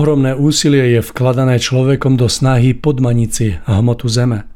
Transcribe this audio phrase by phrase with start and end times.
[0.00, 4.48] Ohromné úsilie je vkladané človekom do snahy podmaniť si hmotu zeme.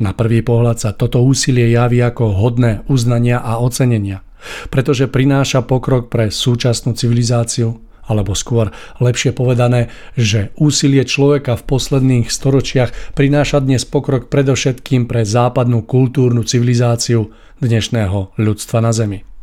[0.00, 4.24] Na prvý pohľad sa toto úsilie javí ako hodné uznania a ocenenia,
[4.72, 7.76] pretože prináša pokrok pre súčasnú civilizáciu,
[8.08, 15.28] alebo skôr lepšie povedané, že úsilie človeka v posledných storočiach prináša dnes pokrok predovšetkým pre
[15.28, 19.35] západnú kultúrnu civilizáciu dnešného ľudstva na Zemi.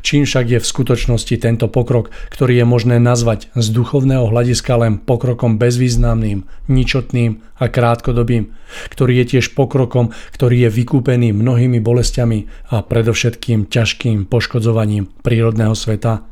[0.00, 5.02] Čím však je v skutočnosti tento pokrok, ktorý je možné nazvať z duchovného hľadiska len
[5.02, 8.54] pokrokom bezvýznamným, ničotným a krátkodobým,
[8.94, 16.29] ktorý je tiež pokrokom, ktorý je vykúpený mnohými bolestiami a predovšetkým ťažkým poškodzovaním prírodného sveta?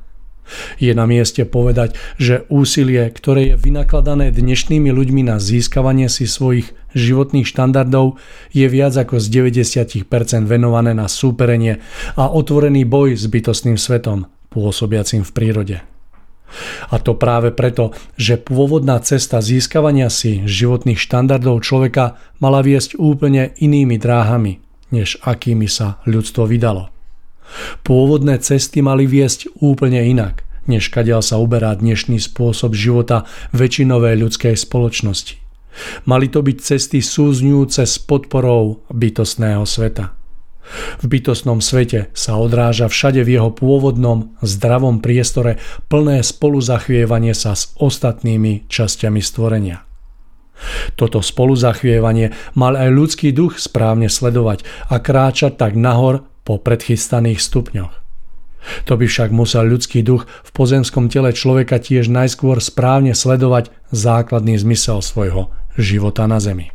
[0.81, 6.73] Je na mieste povedať, že úsilie, ktoré je vynakladané dnešnými ľuďmi na získavanie si svojich
[6.97, 8.17] životných štandardov,
[8.53, 10.09] je viac ako z 90%
[10.49, 11.81] venované na súperenie
[12.17, 15.77] a otvorený boj s bytostným svetom, pôsobiacim v prírode.
[16.89, 23.53] A to práve preto, že pôvodná cesta získavania si životných štandardov človeka mala viesť úplne
[23.61, 26.98] inými dráhami, než akými sa ľudstvo vydalo.
[27.83, 33.25] Pôvodné cesty mali viesť úplne inak, než kadiaľ sa uberá dnešný spôsob života
[33.57, 35.41] väčšinovej ľudskej spoločnosti.
[36.05, 40.19] Mali to byť cesty súzňujúce s podporou bytostného sveta.
[41.01, 45.57] V bytostnom svete sa odráža všade v jeho pôvodnom, zdravom priestore
[45.89, 49.89] plné spoluzachvievanie sa s ostatnými časťami stvorenia.
[50.99, 57.93] Toto spoluzachvievanie mal aj ľudský duch správne sledovať a kráčať tak nahor po predchystaných stupňoch.
[58.89, 64.57] To by však musel ľudský duch v pozemskom tele človeka tiež najskôr správne sledovať základný
[64.57, 66.73] zmysel svojho života na zemi.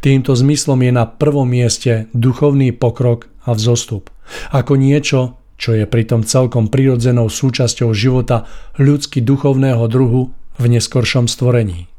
[0.00, 4.08] Týmto zmyslom je na prvom mieste duchovný pokrok a vzostup.
[4.54, 8.48] Ako niečo, čo je pritom celkom prirodzenou súčasťou života
[8.80, 11.90] ľudsky duchovného druhu v neskoršom stvorení.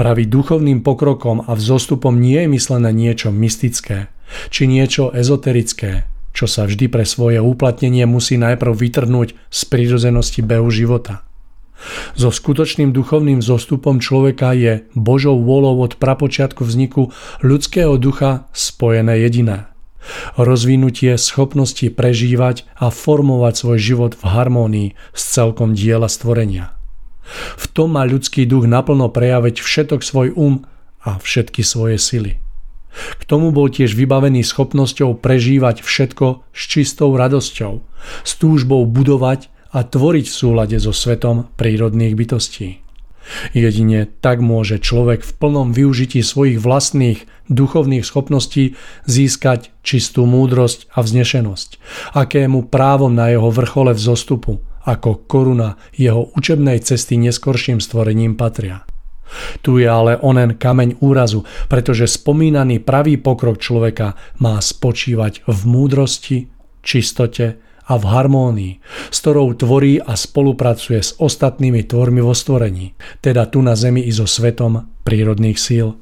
[0.00, 4.08] Pravý duchovným pokrokom a vzostupom nie je myslené niečo mystické,
[4.48, 10.68] či niečo ezoterické, čo sa vždy pre svoje uplatnenie musí najprv vytrhnúť z prírodzenosti behu
[10.70, 11.26] života.
[12.18, 19.70] So skutočným duchovným zostupom človeka je Božou vôľou od prapočiatku vzniku ľudského ducha spojené jediné.
[20.34, 26.74] Rozvinutie schopnosti prežívať a formovať svoj život v harmónii s celkom diela stvorenia.
[27.60, 30.64] V tom má ľudský duch naplno prejaviť všetok svoj um
[31.04, 32.40] a všetky svoje sily.
[33.18, 37.82] K tomu bol tiež vybavený schopnosťou prežívať všetko s čistou radosťou,
[38.24, 42.80] s túžbou budovať a tvoriť v súlade so svetom prírodných bytostí.
[43.52, 51.04] Jedine tak môže človek v plnom využití svojich vlastných duchovných schopností získať čistú múdrosť a
[51.04, 51.68] vznešenosť,
[52.16, 58.88] akému právom na jeho vrchole vzostupu, ako koruna jeho učebnej cesty neskorším stvorením patria.
[59.60, 66.38] Tu je ale onen kameň úrazu, pretože spomínaný pravý pokrok človeka má spočívať v múdrosti,
[66.82, 68.72] čistote a v harmónii,
[69.08, 72.92] s ktorou tvorí a spolupracuje s ostatnými tvormi vo stvorení,
[73.24, 75.96] teda tu na Zemi i so svetom prírodných síl.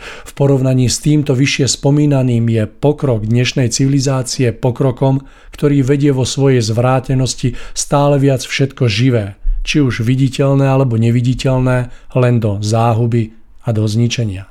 [0.00, 6.64] V porovnaní s týmto vyššie spomínaným je pokrok dnešnej civilizácie pokrokom, ktorý vedie vo svojej
[6.64, 13.34] zvrátenosti stále viac všetko živé, či už viditeľné alebo neviditeľné, len do záhuby
[13.64, 14.48] a do zničenia.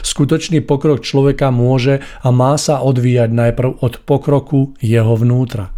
[0.00, 5.76] Skutočný pokrok človeka môže a má sa odvíjať najprv od pokroku jeho vnútra.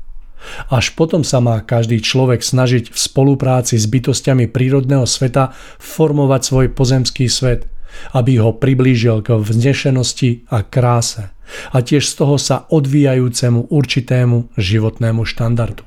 [0.70, 5.50] Až potom sa má každý človek snažiť v spolupráci s bytostiami prírodného sveta
[5.82, 7.66] formovať svoj pozemský svet,
[8.14, 11.34] aby ho priblížil k vznešenosti a kráse
[11.72, 15.82] a tiež z toho sa odvíjajúcemu určitému životnému štandardu.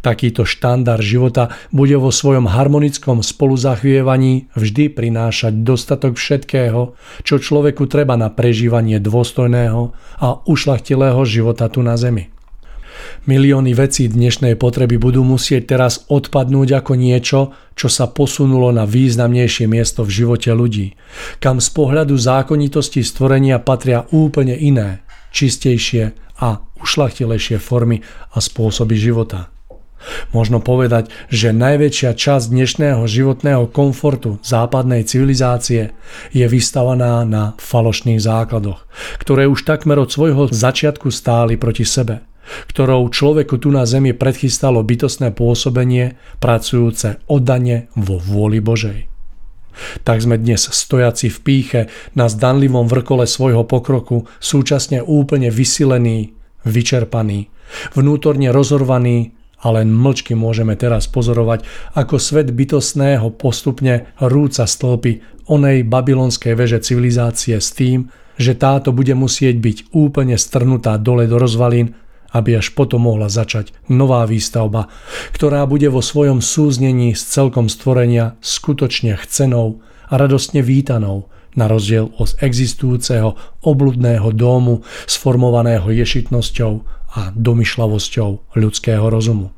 [0.00, 6.94] Takýto štandard života bude vo svojom harmonickom spoluzachvievaní vždy prinášať dostatok všetkého,
[7.26, 9.92] čo človeku treba na prežívanie dôstojného
[10.22, 12.36] a ušlachtilého života tu na Zemi.
[13.26, 17.40] Milióny vecí dnešnej potreby budú musieť teraz odpadnúť ako niečo,
[17.76, 20.96] čo sa posunulo na významnejšie miesto v živote ľudí,
[21.42, 28.00] kam z pohľadu zákonitosti stvorenia patria úplne iné, čistejšie a ušlachtilejšie formy
[28.32, 29.55] a spôsoby života.
[30.30, 35.96] Možno povedať, že najväčšia časť dnešného životného komfortu západnej civilizácie
[36.30, 38.86] je vystavaná na falošných základoch,
[39.18, 42.22] ktoré už takmer od svojho začiatku stáli proti sebe–
[42.70, 49.10] ktorou človeku tu na zemi predchystalo bytostné pôsobenie, pracujúce oddane vo vôli Božej.
[50.08, 51.80] Tak sme dnes stojaci v píche
[52.16, 56.32] na zdanlivom vrkole svojho pokroku, súčasne úplne vysilení,
[56.64, 57.52] vyčerpaní,
[57.92, 61.64] vnútorne rozorvaní a len mlčky môžeme teraz pozorovať,
[61.96, 69.16] ako svet bytostného postupne rúca stĺpy onej babylonskej veže civilizácie s tým, že táto bude
[69.16, 71.96] musieť byť úplne strnutá dole do rozvalín
[72.36, 74.92] aby až potom mohla začať nová výstavba,
[75.32, 79.80] ktorá bude vo svojom súznení s celkom stvorenia skutočne chcenou
[80.12, 83.32] a radostne vítanou, na rozdiel od existujúceho
[83.64, 86.84] obludného domu sformovaného ješitnosťou
[87.16, 89.56] a domyšľavosťou ľudského rozumu.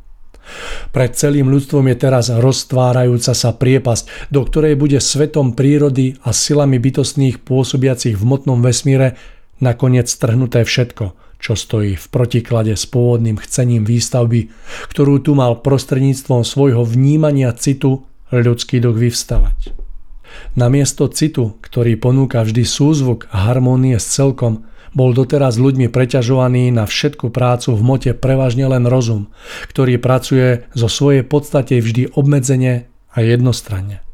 [0.97, 6.81] Pred celým ľudstvom je teraz roztvárajúca sa priepasť, do ktorej bude svetom prírody a silami
[6.81, 9.21] bytostných pôsobiacich v motnom vesmíre
[9.61, 14.49] nakoniec strhnuté všetko, čo stojí v protiklade s pôvodným chcením výstavby,
[14.89, 19.77] ktorú tu mal prostredníctvom svojho vnímania citu ľudský duch vyvstavať.
[20.57, 26.85] Namiesto citu, ktorý ponúka vždy súzvuk a harmónie s celkom, bol doteraz ľuďmi preťažovaný na
[26.89, 29.33] všetku prácu v mote prevažne len rozum,
[29.69, 34.05] ktorý pracuje zo svojej podstate vždy obmedzenie a jednostranne.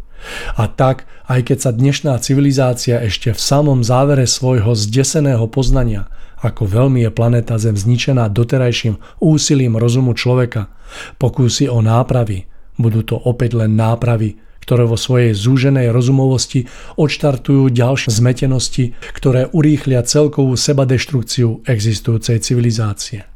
[0.57, 6.09] A tak, aj keď sa dnešná civilizácia ešte v samom závere svojho zdeseného poznania,
[6.45, 10.69] ako veľmi je planéta Zem zničená doterajším úsilím rozumu človeka,
[11.17, 12.45] pokúsi o nápravy,
[12.77, 16.65] budú to opäť len nápravy, ktoré vo svojej zúženej rozumovosti
[16.97, 23.29] odštartujú ďalšie zmetenosti, ktoré urýchlia celkovú sebadeštrukciu existujúcej civilizácie.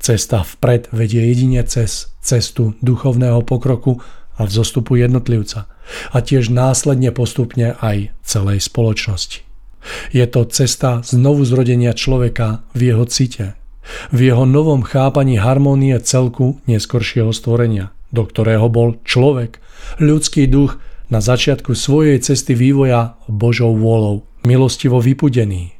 [0.00, 4.00] Cesta vpred vedie jedine cez cestu duchovného pokroku
[4.40, 5.68] a vzostupu jednotlivca
[6.10, 9.44] a tiež následne postupne aj celej spoločnosti.
[10.10, 13.54] Je to cesta znovu zrodenia človeka v jeho cite,
[14.12, 19.62] v jeho novom chápaní harmónie celku neskoršieho stvorenia, do ktorého bol človek
[20.02, 20.76] ľudský duch
[21.08, 25.72] na začiatku svojej cesty vývoja Božou vôľou, milostivo vypudený.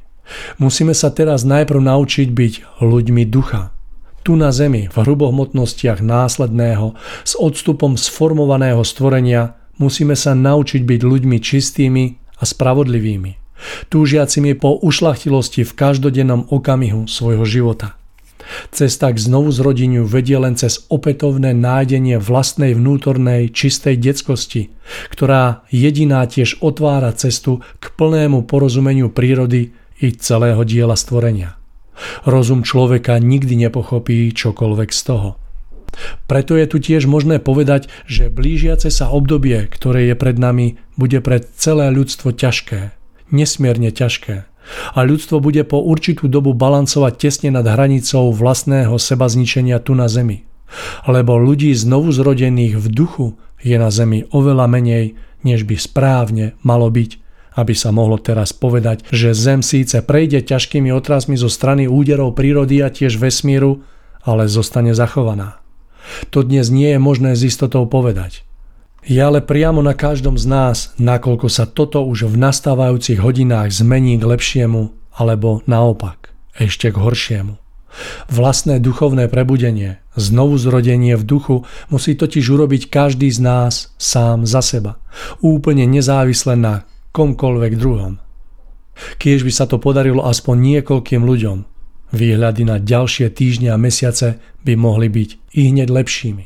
[0.61, 3.73] Musíme sa teraz najprv naučiť byť ľuďmi ducha.
[4.21, 11.37] Tu na zemi, v hrubohmotnostiach následného, s odstupom sformovaného stvorenia, musíme sa naučiť byť ľuďmi
[11.39, 12.03] čistými
[12.39, 13.31] a spravodlivými,
[13.89, 17.98] túžiacimi po ušlachtilosti v každodennom okamihu svojho života.
[18.73, 24.73] Cesta k znovu zrodeniu vedie len cez opätovné nájdenie vlastnej vnútornej čistej detskosti,
[25.13, 31.59] ktorá jediná tiež otvára cestu k plnému porozumeniu prírody i celého diela stvorenia.
[32.23, 35.29] Rozum človeka nikdy nepochopí čokoľvek z toho.
[36.29, 41.19] Preto je tu tiež možné povedať, že blížiace sa obdobie, ktoré je pred nami, bude
[41.19, 42.95] pre celé ľudstvo ťažké.
[43.33, 44.48] Nesmierne ťažké
[44.93, 50.05] a ľudstvo bude po určitú dobu balancovať tesne nad hranicou vlastného seba zničenia tu na
[50.05, 50.45] Zemi.
[51.09, 53.27] Lebo ľudí znovu zrodených v duchu
[53.59, 57.11] je na Zemi oveľa menej, než by správne malo byť,
[57.57, 62.79] aby sa mohlo teraz povedať, že Zem síce prejde ťažkými otrasmi zo strany úderov prírody
[62.85, 63.81] a tiež vesmíru,
[64.21, 65.59] ale zostane zachovaná.
[66.33, 68.48] To dnes nie je možné s istotou povedať.
[69.05, 74.19] Je ale priamo na každom z nás, nakoľko sa toto už v nastávajúcich hodinách zmení
[74.19, 77.55] k lepšiemu, alebo naopak, ešte k horšiemu.
[78.29, 81.55] Vlastné duchovné prebudenie, znovu zrodenie v duchu
[81.89, 85.01] musí totiž urobiť každý z nás sám za seba,
[85.41, 88.21] úplne nezávisle na komkoľvek druhom.
[89.17, 91.57] Kiež by sa to podarilo aspoň niekoľkým ľuďom,
[92.11, 94.37] výhľady na ďalšie týždne a mesiace
[94.67, 96.45] by mohli byť i hneď lepšími.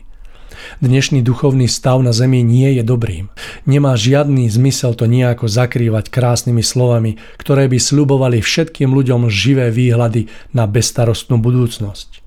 [0.81, 3.29] Dnešný duchovný stav na Zemi nie je dobrým.
[3.63, 10.27] Nemá žiadny zmysel to nejako zakrývať krásnymi slovami, ktoré by sľubovali všetkým ľuďom živé výhľady
[10.51, 12.23] na bezstarostnú budúcnosť.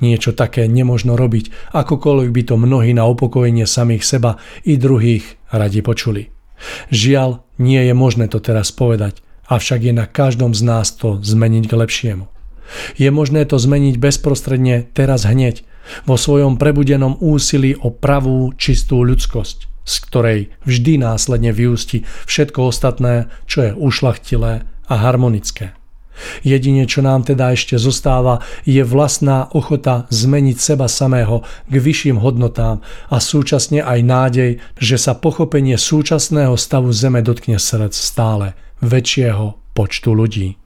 [0.00, 5.84] Niečo také nemožno robiť, akokoľvek by to mnohí na upokojenie samých seba i druhých radi
[5.84, 6.32] počuli.
[6.88, 11.64] Žiaľ, nie je možné to teraz povedať, avšak je na každom z nás to zmeniť
[11.68, 12.26] k lepšiemu.
[13.00, 15.64] Je možné to zmeniť bezprostredne teraz hneď,
[16.04, 23.32] vo svojom prebudenom úsilí o pravú, čistú ľudskosť, z ktorej vždy následne vyústi všetko ostatné,
[23.48, 25.78] čo je ušlachtilé a harmonické.
[26.42, 32.82] Jedine, čo nám teda ešte zostáva, je vlastná ochota zmeniť seba samého k vyšším hodnotám
[33.06, 34.50] a súčasne aj nádej,
[34.82, 40.58] že sa pochopenie súčasného stavu Zeme dotkne srdc stále väčšieho počtu ľudí.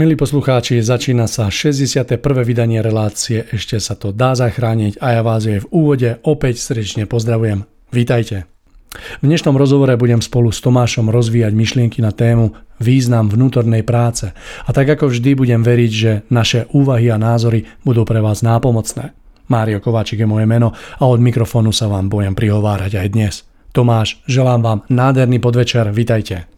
[0.00, 2.24] Milí poslucháči, začína sa 61.
[2.40, 7.04] vydanie relácie Ešte sa to dá zachrániť a ja vás jej v úvode opäť srdečne
[7.04, 7.68] pozdravujem.
[7.92, 8.48] Vítajte.
[8.96, 14.32] V dnešnom rozhovore budem spolu s Tomášom rozvíjať myšlienky na tému význam vnútornej práce
[14.64, 19.12] a tak ako vždy budem veriť, že naše úvahy a názory budú pre vás nápomocné.
[19.52, 23.34] Mário Kováčik je moje meno a od mikrofónu sa vám budem prihovárať aj dnes.
[23.76, 26.49] Tomáš, želám vám nádherný podvečer, vitajte.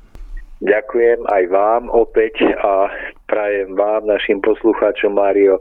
[0.63, 2.87] Ďakujem aj vám opäť a
[3.27, 5.59] prajem vám, našim poslucháčom Mário,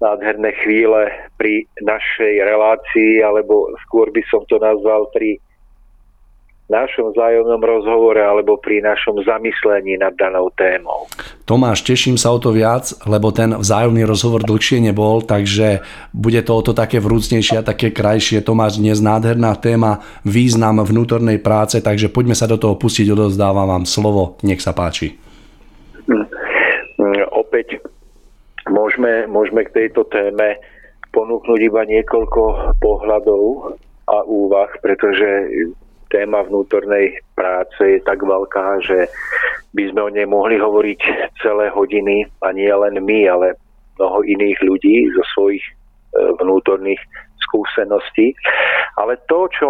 [0.00, 5.36] nádherné chvíle pri našej relácii, alebo skôr by som to nazval pri
[6.68, 11.08] našom vzájomnom rozhovore alebo pri našom zamyslení nad danou témou.
[11.48, 15.80] Tomáš, teším sa o to viac, lebo ten vzájomný rozhovor dlhšie nebol, takže
[16.12, 18.44] bude to o to také vrúcnejšie a také krajšie.
[18.44, 23.84] Tomáš, dnes nádherná téma, význam vnútornej práce, takže poďme sa do toho pustiť, odozdávam vám
[23.88, 25.16] slovo, nech sa páči.
[26.04, 26.28] Hm.
[27.32, 27.80] Opäť
[28.68, 30.60] môžeme, môžeme k tejto téme
[31.16, 33.72] ponúknuť iba niekoľko pohľadov
[34.04, 35.48] a úvah, pretože
[36.08, 39.08] téma vnútornej práce je tak veľká, že
[39.72, 41.00] by sme o nej mohli hovoriť
[41.44, 43.56] celé hodiny a nie len my, ale
[44.00, 45.72] mnoho iných ľudí zo svojich e,
[46.40, 47.00] vnútorných
[47.48, 48.32] skúseností.
[48.96, 49.68] Ale to, čo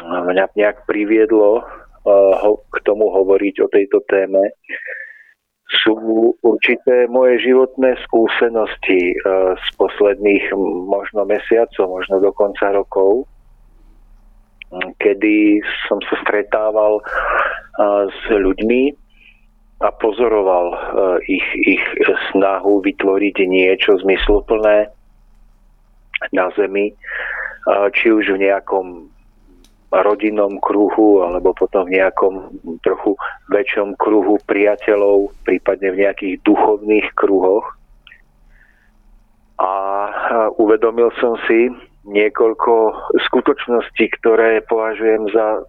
[0.00, 1.66] mňa nejak priviedlo
[2.70, 4.40] k tomu hovoriť o tejto téme,
[5.70, 5.94] sú
[6.42, 9.14] určité moje životné skúsenosti
[9.54, 10.50] z posledných
[10.90, 13.30] možno mesiacov, možno dokonca rokov,
[15.02, 15.58] kedy
[15.90, 17.02] som sa stretával
[18.10, 18.94] s ľuďmi
[19.80, 20.66] a pozoroval
[21.24, 21.84] ich, ich
[22.30, 24.92] snahu vytvoriť niečo zmysluplné
[26.36, 26.92] na Zemi,
[27.96, 29.08] či už v nejakom
[29.90, 32.54] rodinnom kruhu alebo potom v nejakom
[32.86, 33.18] trochu
[33.50, 37.66] väčšom kruhu priateľov, prípadne v nejakých duchovných kruhoch.
[39.58, 39.72] A
[40.56, 41.68] uvedomil som si
[42.08, 42.72] niekoľko
[43.28, 45.64] skutočností, ktoré považujem za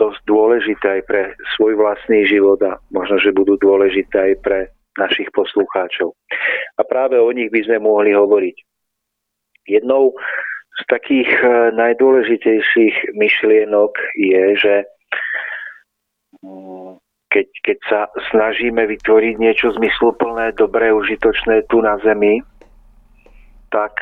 [0.00, 1.22] dosť dôležité aj pre
[1.54, 4.58] svoj vlastný život a možno, že budú dôležité aj pre
[4.98, 6.12] našich poslucháčov.
[6.76, 8.56] A práve o nich by sme mohli hovoriť.
[9.70, 10.12] Jednou
[10.72, 11.46] z takých e,
[11.78, 14.74] najdôležitejších myšlienok je, že
[16.42, 16.98] mm,
[17.30, 18.00] keď, keď sa
[18.34, 22.42] snažíme vytvoriť niečo zmysluplné, dobré, užitočné tu na Zemi,
[23.72, 23.98] tak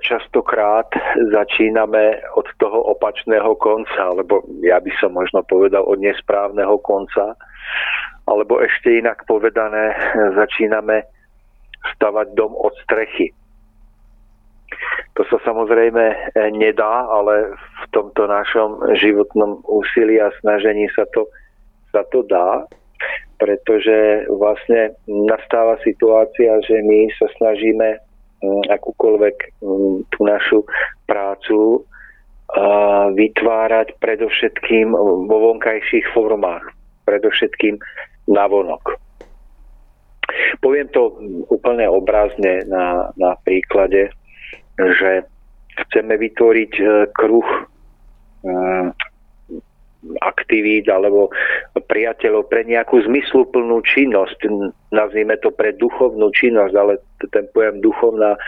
[0.00, 0.88] častokrát
[1.36, 7.36] začíname od toho opačného konca, alebo ja by som možno povedal od nesprávneho konca,
[8.24, 9.92] alebo ešte inak povedané,
[10.32, 11.04] začíname
[11.96, 13.36] stavať dom od strechy.
[15.20, 21.28] To sa samozrejme nedá, ale v tomto našom životnom úsilí a snažení sa to,
[21.92, 22.64] sa to dá,
[23.36, 28.00] pretože vlastne nastáva situácia, že my sa snažíme
[28.70, 29.36] akúkoľvek
[30.10, 30.66] tú našu
[31.06, 31.86] prácu
[33.16, 34.92] vytvárať predovšetkým
[35.28, 36.68] vo vonkajších formách,
[37.08, 37.80] predovšetkým
[38.28, 39.00] navonok.
[40.60, 41.16] Poviem to
[41.48, 44.12] úplne obrazne na, na príklade
[44.78, 45.28] že
[45.86, 47.60] chceme vytvoriť e, kruh e,
[50.22, 51.30] aktivít alebo
[51.78, 54.50] priateľov pre nejakú zmysluplnú činnosť,
[54.90, 56.98] nazvime to pre duchovnú činnosť, ale
[57.30, 58.40] ten pojem duchovná e,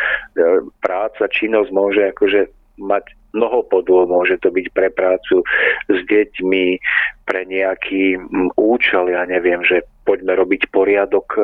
[0.83, 2.51] práca, činnosť môže akože
[2.83, 5.43] mať mnoho podôb, môže to byť pre prácu
[5.90, 6.79] s deťmi,
[7.27, 8.19] pre nejaký
[8.59, 11.43] účel, ja neviem, že poďme robiť poriadok e,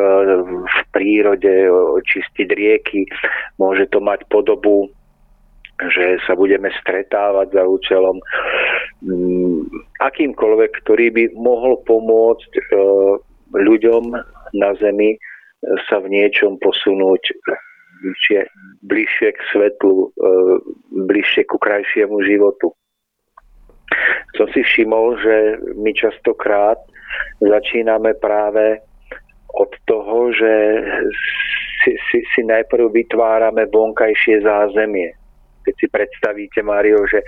[0.66, 1.70] v prírode,
[2.03, 3.07] čistiť rieky.
[3.62, 4.90] Môže to mať podobu,
[5.88, 8.21] že sa budeme stretávať za účelom
[10.01, 12.62] akýmkoľvek, ktorý by mohol pomôcť e,
[13.57, 14.12] ľuďom
[14.53, 15.16] na Zemi
[15.88, 17.21] sa v niečom posunúť
[18.85, 20.29] bližšie k svetlu, e,
[21.09, 22.73] bližšie ku krajšiemu životu.
[24.37, 25.37] Som si všimol, že
[25.77, 26.79] my častokrát
[27.40, 28.81] začíname práve
[29.57, 30.53] od toho, že
[31.83, 35.19] si, si, si najprv vytvárame vonkajšie zázemie.
[35.70, 37.22] Keď si predstavíte, Mário, že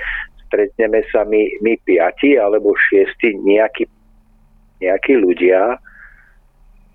[0.51, 3.87] stretneme sa my, my piati alebo šiesti nejakí,
[4.83, 5.79] nejakí ľudia,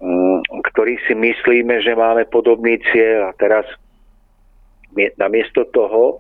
[0.03, 0.39] mm,
[0.75, 3.31] ktorí si myslíme, že máme podobný cieľ.
[3.31, 3.63] A teraz
[5.15, 6.19] namiesto toho,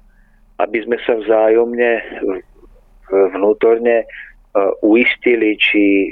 [0.63, 1.91] aby sme sa vzájomne
[3.07, 4.07] vnútorne
[4.57, 6.09] E, uistili, či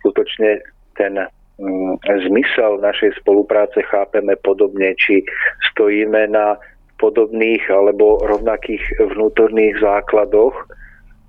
[0.00, 0.60] skutočne
[1.00, 1.94] ten mm,
[2.28, 5.24] zmysel našej spolupráce chápeme podobne, či
[5.72, 6.60] stojíme na
[6.96, 8.82] podobných alebo rovnakých
[9.12, 10.54] vnútorných základoch?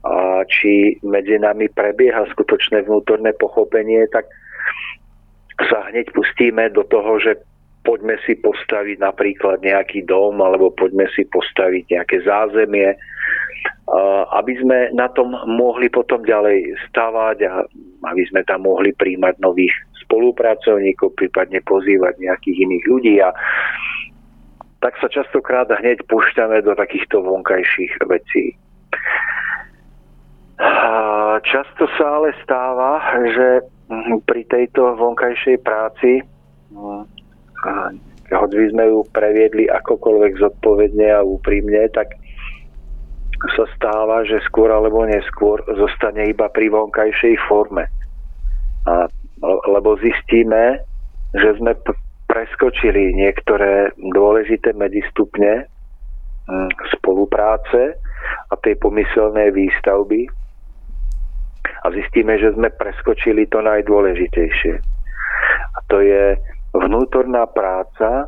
[0.08, 4.30] A či medzi nami prebieha skutočné vnútorné pochopenie, tak
[5.68, 7.36] sa hneď pustíme do toho, že
[7.84, 12.96] poďme si postaviť napríklad nejaký dom alebo poďme si postaviť nejaké zázemie,
[14.36, 17.64] aby sme na tom mohli potom ďalej stavať a
[18.12, 19.72] aby sme tam mohli príjmať nových
[20.04, 23.32] spolupracovníkov, prípadne pozývať nejakých iných ľudí a
[24.80, 28.54] tak sa častokrát hneď púšťame do takýchto vonkajších vecí.
[31.46, 32.98] Často sa ale stáva,
[33.30, 33.62] že
[34.26, 36.22] pri tejto vonkajšej práci,
[38.28, 42.18] hoď by sme ju previedli akokoľvek zodpovedne a úprimne, tak
[43.54, 47.86] sa stáva, že skôr alebo neskôr zostane iba pri vonkajšej forme.
[48.90, 49.06] A,
[49.46, 50.82] lebo zistíme,
[51.38, 51.78] že sme
[52.28, 55.66] preskočili niektoré dôležité medistupne
[56.46, 57.96] hm, spolupráce
[58.52, 60.28] a tej pomyselnej výstavby
[61.84, 64.76] a zistíme, že sme preskočili to najdôležitejšie.
[65.72, 66.36] A to je
[66.76, 68.28] vnútorná práca,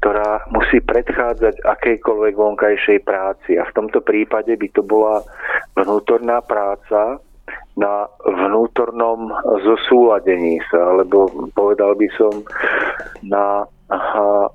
[0.00, 3.56] ktorá musí predchádzať akejkoľvek vonkajšej práci.
[3.60, 5.20] A v tomto prípade by to bola
[5.76, 7.20] vnútorná práca
[7.74, 9.34] na vnútornom
[9.66, 11.26] zosúladení sa, alebo
[11.58, 12.32] povedal by som
[13.26, 14.48] na aha,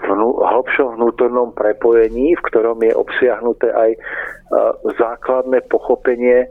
[0.00, 3.90] vnú, hlbšom vnútornom prepojení, v ktorom je obsiahnuté aj
[4.98, 6.50] základné pochopenie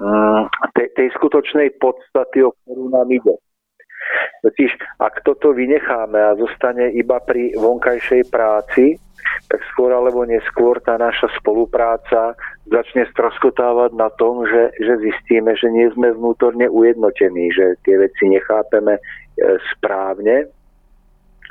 [0.00, 3.36] mm, tej, tej skutočnej podstaty, o ktorú nám ide.
[4.44, 8.96] Totiž, ak toto vynecháme a zostane iba pri vonkajšej práci,
[9.54, 12.34] tak skôr alebo neskôr tá naša spolupráca
[12.66, 18.34] začne stroskotávať na tom, že, že zistíme, že nie sme vnútorne ujednotení, že tie veci
[18.34, 19.02] nechápeme e,
[19.70, 20.50] správne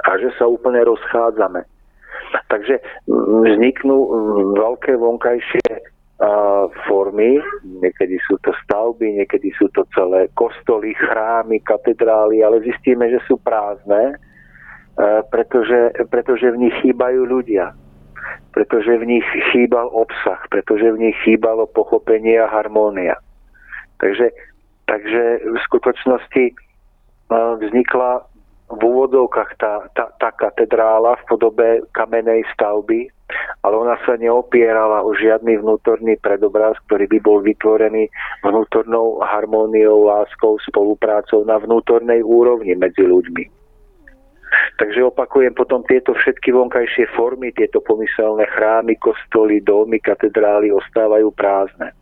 [0.03, 1.63] a že sa úplne rozchádzame.
[2.51, 3.97] Takže vzniknú
[4.59, 5.63] veľké vonkajšie
[6.87, 13.19] formy, niekedy sú to stavby, niekedy sú to celé kostoly, chrámy, katedrály, ale zistíme, že
[13.27, 14.17] sú prázdne,
[15.29, 17.75] pretože, pretože v nich chýbajú ľudia
[18.53, 23.17] pretože v nich chýbal obsah, pretože v nich chýbalo pochopenie a harmónia.
[23.97, 24.29] Takže,
[24.85, 26.43] takže v skutočnosti
[27.33, 28.29] vznikla
[28.73, 33.09] v úvodovkách tá, tá, tá katedrála v podobe kamenej stavby,
[33.61, 38.09] ale ona sa neopierala o žiadny vnútorný predobraz, ktorý by bol vytvorený
[38.45, 43.62] vnútornou harmóniou, láskou, spoluprácou na vnútornej úrovni medzi ľuďmi.
[44.77, 51.93] Takže opakujem, potom tieto všetky vonkajšie formy, tieto pomyselné chrámy, kostoly, domy, katedrály ostávajú prázdne.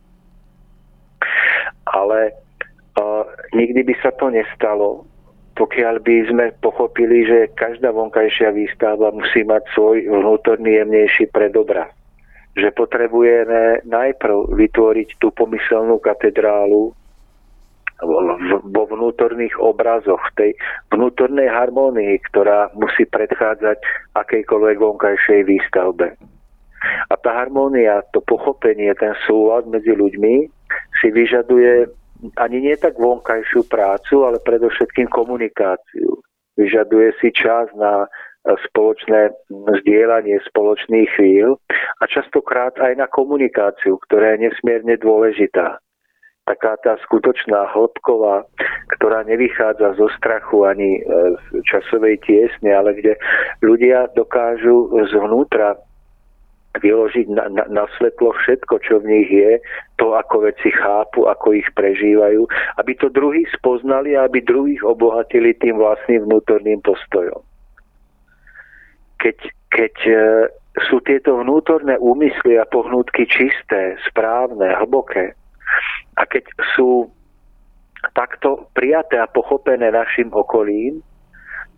[1.86, 2.32] Ale
[2.96, 5.04] uh, nikdy by sa to nestalo,
[5.52, 11.92] pokiaľ by sme pochopili, že každá vonkajšia výstava musí mať svoj vnútorný jemnejší predobraz.
[12.56, 16.92] Že potrebujeme najprv vytvoriť tú pomyselnú katedrálu,
[18.02, 20.54] vo vnútorných obrazoch, tej
[20.90, 23.78] vnútornej harmónii, ktorá musí predchádzať
[24.18, 26.18] akejkoľvek vonkajšej výstavbe.
[26.82, 30.50] A tá harmónia, to pochopenie, ten súlad medzi ľuďmi
[30.98, 31.86] si vyžaduje
[32.38, 36.18] ani nie tak vonkajšiu prácu, ale predovšetkým komunikáciu.
[36.58, 38.06] Vyžaduje si čas na
[38.42, 41.54] spoločné zdieľanie spoločných chvíľ
[42.02, 45.78] a častokrát aj na komunikáciu, ktorá je nesmierne dôležitá
[46.42, 48.42] taká tá skutočná hĺbková,
[48.98, 51.00] ktorá nevychádza zo strachu ani e,
[51.38, 53.14] z časovej tiesne, ale kde
[53.62, 55.78] ľudia dokážu zvnútra
[56.72, 59.60] vyložiť na, na, na svetlo všetko, čo v nich je,
[60.00, 62.48] to, ako veci chápu, ako ich prežívajú,
[62.80, 67.44] aby to druhí spoznali a aby druhých obohatili tým vlastným vnútorným postojom.
[69.22, 69.36] Keď,
[69.70, 70.16] keď e,
[70.90, 75.38] sú tieto vnútorné úmysly a pohnútky čisté, správne, hlboké,
[76.16, 76.44] a keď
[76.76, 77.08] sú
[78.10, 81.00] takto prijaté a pochopené našim okolím,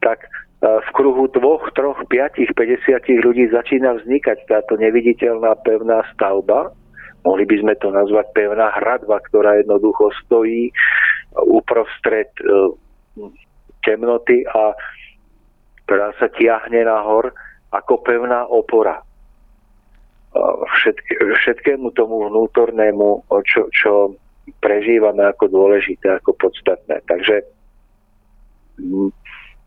[0.01, 0.29] tak e,
[0.64, 6.73] v kruhu dvoch, troch, piatich, 50 ľudí začína vznikať táto neviditeľná pevná stavba.
[7.25, 10.73] Mohli by sme to nazvať pevná hradba, ktorá jednoducho stojí
[11.37, 12.73] uprostred e,
[13.85, 14.73] temnoty a
[15.85, 17.37] ktorá sa tiahne nahor
[17.68, 18.97] ako pevná opora.
[18.97, 19.05] E,
[21.14, 24.16] všetkému tomu vnútornému, čo, čo
[24.61, 27.00] prežívame ako dôležité, ako podstatné.
[27.09, 27.44] Takže
[28.80, 29.11] mm,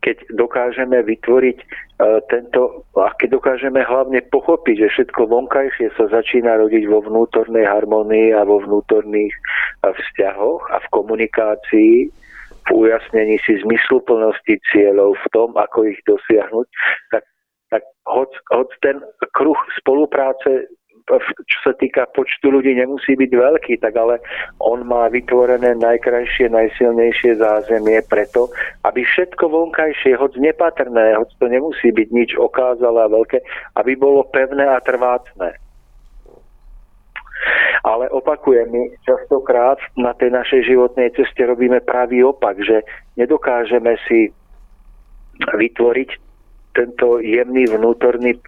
[0.01, 6.61] keď dokážeme vytvoriť uh, tento, a keď dokážeme hlavne pochopiť, že všetko vonkajšie sa začína
[6.61, 11.93] rodiť vo vnútornej harmonii a vo vnútorných uh, vzťahoch a v komunikácii,
[12.67, 16.67] v ujasnení si zmysluplnosti cieľov, v tom, ako ich dosiahnuť,
[17.15, 17.23] tak,
[17.71, 18.97] tak hoď, hoď ten
[19.33, 20.67] kruh spolupráce
[21.47, 24.19] čo sa týka počtu ľudí, nemusí byť veľký, tak ale
[24.59, 28.51] on má vytvorené najkrajšie, najsilnejšie zázemie preto,
[28.83, 33.39] aby všetko vonkajšie, hoď nepatrné, hoď to nemusí byť nič okázalé a veľké,
[33.79, 35.55] aby bolo pevné a trvácne.
[37.87, 42.83] Ale opakujem, my častokrát na tej našej životnej ceste robíme pravý opak, že
[43.15, 44.27] nedokážeme si
[45.55, 46.26] vytvoriť
[46.77, 48.41] tento jemný vnútorný e,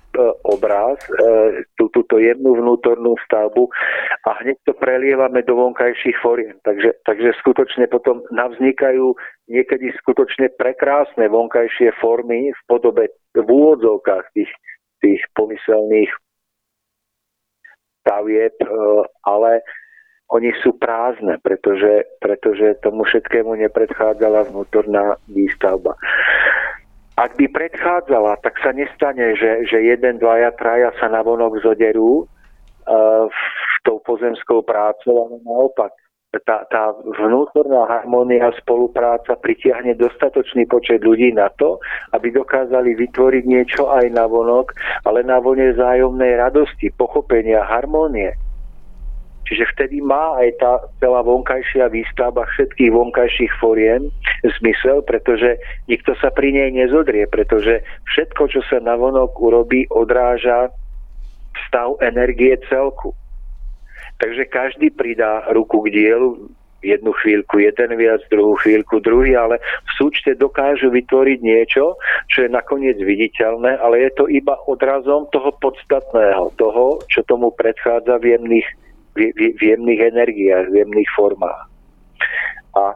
[0.45, 3.65] obraz, e, tú, túto jemnú vnútornú stavbu
[4.29, 6.53] a hneď to prelievame do vonkajších foriem.
[6.61, 9.17] Takže, takže skutočne potom navznikajú
[9.49, 14.51] niekedy skutočne prekrásne vonkajšie formy v podobe v úvodzovkách tých,
[15.01, 16.13] tých pomyselných
[18.05, 18.69] stavieb, e,
[19.25, 19.65] ale
[20.29, 25.97] oni sú prázdne, pretože, pretože tomu všetkému nepredchádzala vnútorná výstavba.
[27.19, 32.23] Ak by predchádzala, tak sa nestane, že, že jeden, dvaja, traja sa na vonok zoderú
[32.23, 35.91] uh, v tou pozemskou prácou, ale naopak
[36.47, 41.81] tá, tá vnútorná harmónia spolupráca pritiahne dostatočný počet ľudí na to,
[42.13, 44.71] aby dokázali vytvoriť niečo aj na vonok,
[45.09, 48.37] ale na vone vzájomnej radosti, pochopenia, harmónie.
[49.49, 54.13] Čiže vtedy má aj tá celá vonkajšia výstavba všetkých vonkajších foriem
[54.61, 55.57] zmysel, pretože
[55.89, 57.81] nikto sa pri nej nezodrie, pretože
[58.13, 60.69] všetko, čo sa navonok urobí, odráža
[61.65, 63.17] stav energie celku.
[64.21, 66.37] Takže každý pridá ruku k dielu,
[66.83, 71.99] jednu chvíľku jeden viac, druhú chvíľku druhý, ale v súčte dokážu vytvoriť niečo,
[72.31, 78.15] čo je nakoniec viditeľné, ale je to iba odrazom toho podstatného, toho, čo tomu predchádza
[78.19, 78.67] v jemných,
[79.35, 81.67] v, jemných energiách, v jemných formách.
[82.79, 82.95] A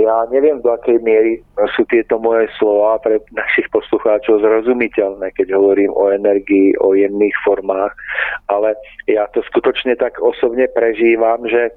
[0.00, 1.44] ja neviem, do akej miery
[1.76, 7.92] sú tieto moje slova pre našich poslucháčov zrozumiteľné, keď hovorím o energii, o jemných formách,
[8.48, 8.72] ale
[9.04, 11.76] ja to skutočne tak osobne prežívam, že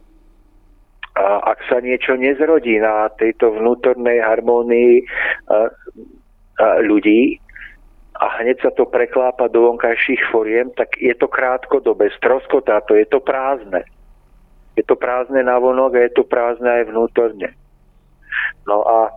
[1.20, 5.06] ak sa niečo nezrodí na tejto vnútornej harmónii
[6.86, 7.43] ľudí
[8.14, 13.06] a hneď sa to preklápa do vonkajších foriem, tak je to krátkodobé, stroskotá to, je
[13.10, 13.82] to prázdne.
[14.78, 17.54] Je to prázdne na vonok a je to prázdne aj vnútorne.
[18.70, 19.14] No a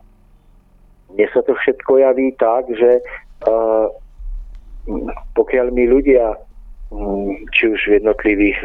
[1.13, 3.01] mne sa to všetko javí tak, že
[3.49, 3.89] uh,
[5.37, 6.37] pokiaľ my ľudia,
[7.53, 8.59] či už v jednotlivých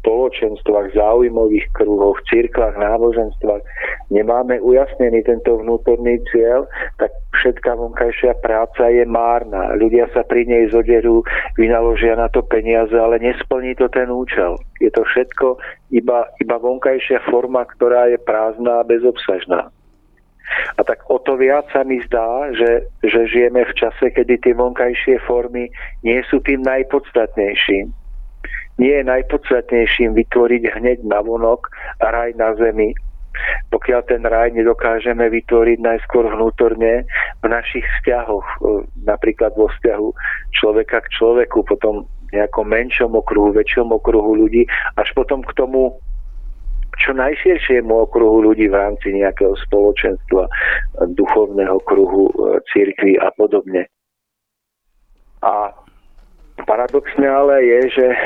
[0.00, 3.62] spoločenstvách, záujmových kruhoch, cirkvách, náboženstvách
[4.10, 6.66] nemáme ujasnený tento vnútorný cieľ,
[6.98, 9.76] tak všetká vonkajšia práca je márna.
[9.78, 11.22] Ľudia sa pri nej zoderú,
[11.54, 14.58] vynaložia na to peniaze, ale nesplní to ten účel.
[14.82, 15.60] Je to všetko
[15.94, 19.70] iba, iba vonkajšia forma, ktorá je prázdna a bezobsažná.
[20.50, 24.50] A tak o to viac sa mi zdá, že, že žijeme v čase, kedy tie
[24.58, 25.70] vonkajšie formy
[26.02, 27.99] nie sú tým najpodstatnejším
[28.80, 31.68] nie je najpodstatnejším vytvoriť hneď na vonok
[32.00, 32.96] raj na zemi.
[33.70, 37.06] Pokiaľ ten raj nedokážeme vytvoriť najskôr vnútorne
[37.40, 38.56] v našich vzťahoch, e,
[39.06, 40.08] napríklad vo vzťahu
[40.56, 44.66] človeka k človeku, potom nejakom menšom okruhu, väčšom okruhu ľudí,
[44.98, 45.98] až potom k tomu
[47.00, 50.50] čo najširšiemu okruhu ľudí v rámci nejakého spoločenstva,
[51.16, 53.88] duchovného kruhu, e, církvy a podobne.
[55.40, 55.72] A
[56.66, 58.18] Paradoxné ale je, že eh,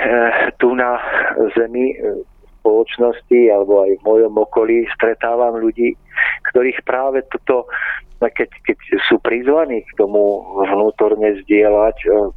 [0.58, 0.98] tu na
[1.54, 2.22] Zemi eh,
[2.60, 5.92] spoločnosti alebo aj v mojom okolí stretávam ľudí,
[6.48, 7.68] ktorých práve toto,
[8.24, 12.32] keď, keď sú prizvaní k tomu vnútorne zdieľať eh,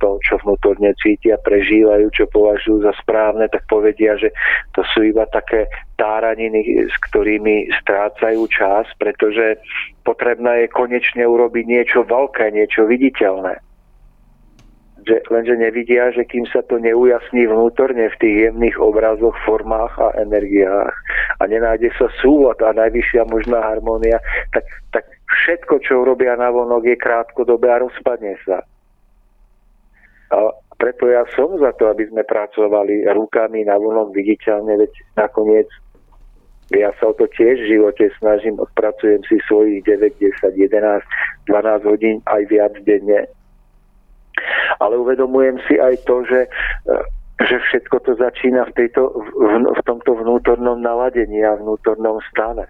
[0.00, 4.32] to, čo vnútorne cítia, prežívajú, čo považujú za správne, tak povedia, že
[4.72, 5.68] to sú iba také
[6.00, 9.60] táraniny, s ktorými strácajú čas, pretože
[10.08, 13.60] potrebné je konečne urobiť niečo veľké, niečo viditeľné
[15.06, 20.16] že, lenže nevidia, že kým sa to neujasní vnútorne v tých jemných obrazoch, formách a
[20.20, 20.94] energiách
[21.38, 24.20] a nenájde sa súvod a najvyššia možná harmónia,
[24.52, 28.64] tak, tak všetko, čo urobia na vonok, je krátkodobé a rozpadne sa.
[30.30, 30.36] A
[30.78, 35.68] preto ja som za to, aby sme pracovali rukami na vonok viditeľne, veď nakoniec
[36.70, 41.02] ja sa o to tiež v živote snažím, odpracujem si svojich 9, 10, 11,
[41.50, 43.26] 12 hodín aj viac denne
[44.80, 46.46] ale uvedomujem si aj to, že,
[46.88, 46.96] e,
[47.44, 52.68] že všetko to začína v, tejto, v, v tomto vnútornom naladení a vnútornom stave.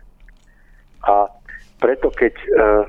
[1.09, 1.33] A
[1.81, 2.85] preto keď uh,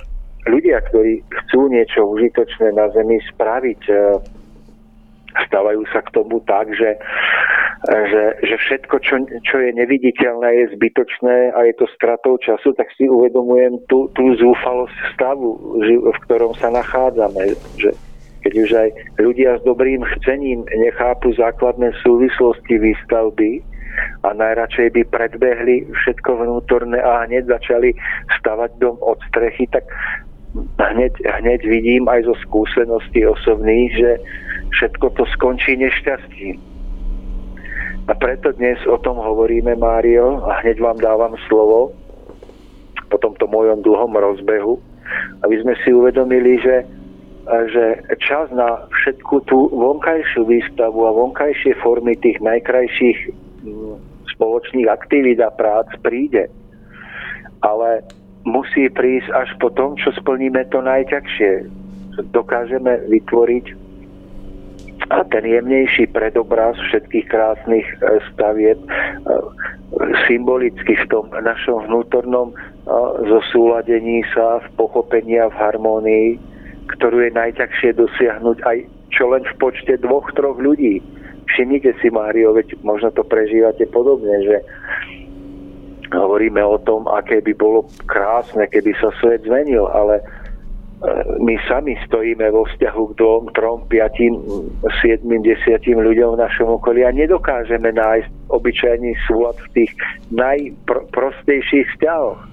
[0.51, 4.19] ľudia, ktorí chcú niečo užitočné na Zemi spraviť, uh,
[5.47, 6.99] stávajú sa k tomu tak, že,
[7.87, 9.15] že, že všetko, čo,
[9.47, 14.35] čo je neviditeľné, je zbytočné a je to stratou času, tak si uvedomujem tú, tú
[14.35, 15.79] zúfalosť stavu,
[16.11, 17.55] v ktorom sa nachádzame.
[17.79, 17.95] Že
[18.41, 18.89] keď už aj
[19.21, 23.61] ľudia s dobrým chcením nechápu základné súvislosti výstavby
[24.25, 27.93] a najradšej by predbehli všetko vnútorné a hneď začali
[28.41, 29.85] stavať dom od strechy, tak
[30.79, 34.11] hneď, hneď vidím aj zo skúseností osobných, že
[34.73, 36.57] všetko to skončí nešťastím.
[38.09, 41.93] A preto dnes o tom hovoríme, Mário, a hneď vám dávam slovo
[43.13, 44.79] po tomto mojom dlhom rozbehu,
[45.45, 46.87] aby sme si uvedomili, že
[47.45, 53.19] že čas na všetku tú vonkajšiu výstavu a vonkajšie formy tých najkrajších
[53.65, 53.95] mm,
[54.37, 56.47] spoločných aktivít a prác príde.
[57.65, 58.05] Ale
[58.45, 61.51] musí prísť až po tom, čo splníme to najťažšie.
[62.29, 63.65] Dokážeme vytvoriť
[65.09, 68.87] a ten jemnejší predobraz všetkých krásnych e, stavieb e,
[70.29, 72.55] symbolicky v tom našom vnútornom e,
[73.25, 76.50] zosúladení sa, v pochopení a v harmónii
[76.89, 78.77] ktorú je najťažšie dosiahnuť aj
[79.11, 81.03] čo len v počte dvoch, troch ľudí.
[81.51, 84.57] Všimnite si, Mário, veď možno to prežívate podobne, že
[86.15, 90.23] hovoríme o tom, aké by bolo krásne, keby sa svet zmenil, ale
[91.41, 94.37] my sami stojíme vo vzťahu k dvom, trom, piatim,
[95.01, 99.91] siedmim, desiatim ľuďom v našom okolí a nedokážeme nájsť obyčajný súlad v tých
[100.29, 102.50] najprostejších vzťahoch.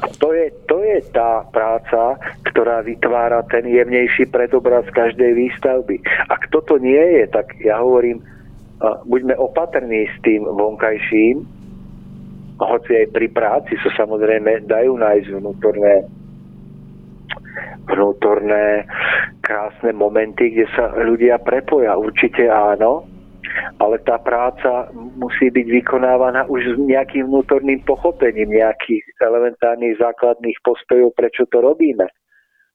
[0.00, 2.16] To je, to je tá práca,
[2.48, 6.00] ktorá vytvára ten jemnejší predobraz každej výstavby.
[6.28, 8.24] Ak toto nie je, tak ja hovorím,
[8.80, 11.44] buďme opatrní s tým vonkajším,
[12.60, 15.94] hoci aj pri práci sa samozrejme dajú nájsť vnútorné
[17.90, 18.86] vnútorné
[19.42, 21.98] krásne momenty, kde sa ľudia prepoja.
[21.98, 23.09] Určite áno,
[23.78, 31.16] ale tá práca musí byť vykonávaná už s nejakým vnútorným pochopením nejakých elementárnych základných postojov,
[31.16, 32.06] prečo to robíme.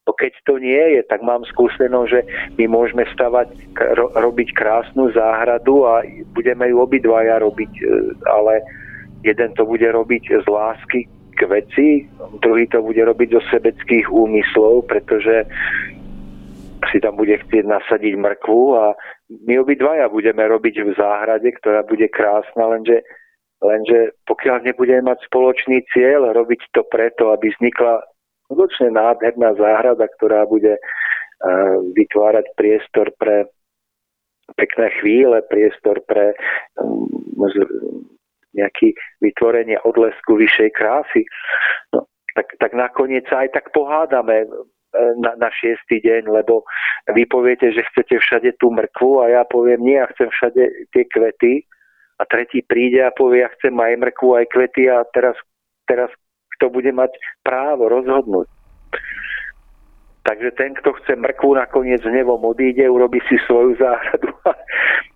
[0.05, 2.21] Bo keď to nie je, tak mám skúsenosť, že
[2.61, 3.49] my môžeme stavať,
[3.97, 6.05] ro, robiť krásnu záhradu a
[6.37, 7.83] budeme ju obidvaja robiť, e,
[8.29, 8.61] ale
[9.25, 11.87] jeden to bude robiť z lásky k veci,
[12.39, 15.43] druhý to bude robiť zo sebeckých úmyslov, pretože
[16.91, 18.95] si tam bude chcieť nasadiť mrkvu a
[19.47, 23.03] my obidvaja budeme robiť v záhrade, ktorá bude krásna, lenže,
[23.63, 28.03] lenže pokiaľ nebudeme mať spoločný cieľ, robiť to preto, aby vznikla
[28.47, 33.49] skutočne nádherná záhrada, ktorá bude uh, vytvárať priestor pre
[34.53, 36.37] pekné chvíle, priestor pre
[36.77, 37.09] um,
[38.55, 41.27] nejaký vytvorenie odlesku vyššej krásy.
[41.91, 42.07] No,
[42.37, 44.47] tak, tak nakoniec sa aj tak pohádame
[45.19, 46.63] na, na šiestý deň, lebo
[47.11, 51.03] vy poviete, že chcete všade tú mrkvu a ja poviem, nie, ja chcem všade tie
[51.09, 51.53] kvety
[52.19, 55.35] a tretí príde a povie, ja chcem aj mrkvu, aj kvety a teraz,
[55.85, 56.09] teraz
[56.57, 57.11] kto bude mať
[57.43, 58.47] právo rozhodnúť.
[60.25, 64.57] Takže ten, kto chce mrkvu, nakoniec nevom odíde, urobí si svoju záhradu a,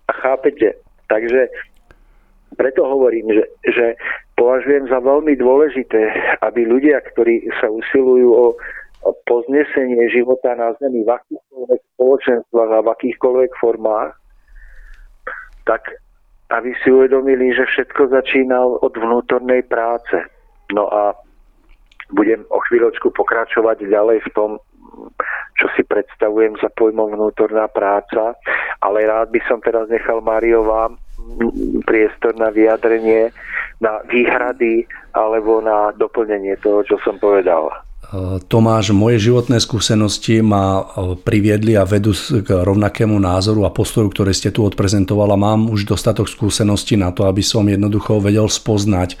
[0.06, 0.78] a chápete.
[1.10, 1.50] Takže
[2.54, 3.86] preto hovorím, že, že
[4.38, 6.00] považujem za veľmi dôležité,
[6.46, 8.46] aby ľudia, ktorí sa usilujú o
[9.24, 14.12] poznesenie života na Zemi v akýchkoľvek spoločenstvách a v akýchkoľvek formách,
[15.64, 15.82] tak
[16.50, 20.18] aby si uvedomili, že všetko začína od vnútornej práce.
[20.74, 21.14] No a
[22.10, 24.50] budem o chvíľočku pokračovať ďalej v tom,
[25.56, 28.34] čo si predstavujem za pojmom vnútorná práca,
[28.82, 30.98] ale rád by som teraz nechal Mário vám
[31.86, 33.30] priestor na vyjadrenie,
[33.78, 37.70] na výhrady alebo na doplnenie toho, čo som povedal.
[38.50, 42.10] Tomáš, moje životné skúsenosti ma e, priviedli a vedú
[42.42, 45.38] k rovnakému názoru a postoju, ktoré ste tu odprezentovala.
[45.38, 49.14] Mám už dostatok skúseností na to, aby som jednoducho vedel spoznať,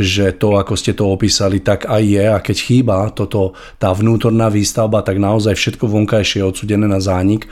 [0.00, 4.48] že to, ako ste to opísali, tak aj je a keď chýba toto, tá vnútorná
[4.48, 7.44] výstavba, tak naozaj všetko vonkajšie je odsudené na zánik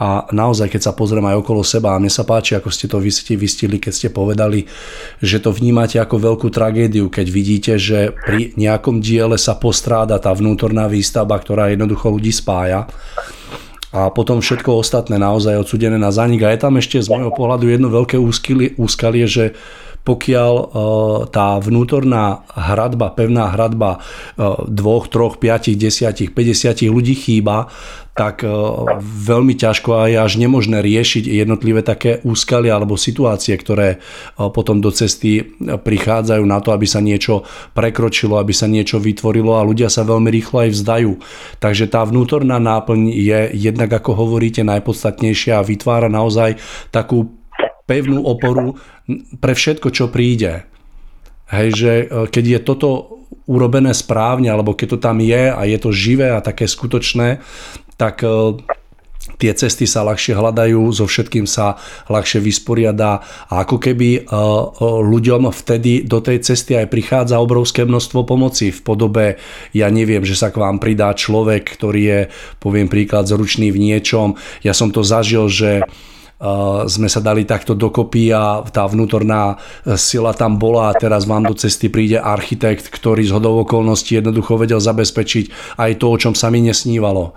[0.00, 2.96] a naozaj, keď sa pozriem aj okolo seba, a mne sa páči, ako ste to
[3.36, 4.64] vystili, keď ste povedali,
[5.20, 10.32] že to vnímate ako veľkú tragédiu, keď vidíte, že pri nejakom diele sa postráda tá
[10.32, 12.88] vnútorná výstavba, ktorá jednoducho ľudí spája
[13.90, 16.46] a potom všetko ostatné naozaj odsudené na zanik.
[16.46, 18.16] A je tam ešte z môjho pohľadu jedno veľké
[18.78, 19.58] úskalie že
[20.00, 20.64] pokiaľ e,
[21.28, 23.98] tá vnútorná hradba, pevná hradba e,
[24.68, 27.68] dvoch, troch, piatich, desiatich, 50 ľudí chýba,
[28.16, 28.48] tak e,
[29.00, 34.00] veľmi ťažko a je až nemožné riešiť jednotlivé také úskalia alebo situácie, ktoré
[34.36, 37.44] potom do cesty prichádzajú na to, aby sa niečo
[37.76, 41.12] prekročilo, aby sa niečo vytvorilo a ľudia sa veľmi rýchlo aj vzdajú.
[41.60, 46.56] Takže tá vnútorná náplň je jednak, ako hovoríte, najpodstatnejšia a vytvára naozaj
[46.92, 47.39] takú
[47.90, 48.78] pevnú oporu
[49.42, 50.70] pre všetko, čo príde.
[51.50, 52.88] Hej, že e, keď je toto
[53.50, 57.42] urobené správne, alebo keď to tam je a je to živé a také skutočné,
[57.98, 58.54] tak e,
[59.42, 61.74] tie cesty sa ľahšie hľadajú, so všetkým sa
[62.06, 64.20] ľahšie vysporiada a ako keby e,
[65.10, 69.26] ľuďom vtedy do tej cesty aj prichádza obrovské množstvo pomoci v podobe,
[69.74, 72.20] ja neviem, že sa k vám pridá človek, ktorý je,
[72.62, 74.38] poviem príklad, zručný v niečom.
[74.62, 75.82] Ja som to zažil, že
[76.88, 79.60] sme sa dali takto dokopy a tá vnútorná
[79.92, 84.56] sila tam bola a teraz vám do cesty príde architekt, ktorý z hodov okolností jednoducho
[84.56, 87.36] vedel zabezpečiť aj to, o čom sa mi nesnívalo.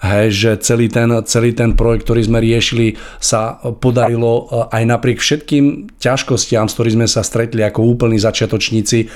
[0.00, 5.20] Hej, že celý ten, celý ten projekt, ktorý sme riešili, sa podarilo eh, aj napriek
[5.20, 8.98] všetkým ťažkostiam, s ktorými sme sa stretli ako úplní začiatočníci.
[9.04, 9.08] Eh,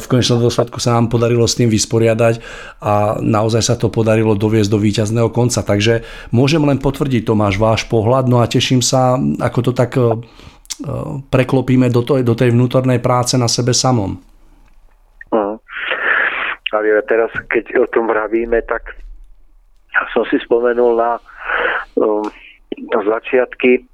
[0.00, 2.40] v konečnom dôsledku sa nám podarilo s tým vysporiadať
[2.80, 5.60] a naozaj sa to podarilo doviesť do víťazného konca.
[5.60, 10.08] Takže môžem len potvrdiť Tomáš váš pohľad, no a teším sa, ako to tak eh,
[11.28, 14.16] preklopíme do, to, do tej vnútornej práce na sebe samom.
[15.28, 15.60] Uh-huh.
[16.72, 18.96] Ale teraz, keď o tom vravíme, tak
[20.14, 21.18] som si spomenul na
[21.98, 22.24] um,
[22.90, 23.84] začiatky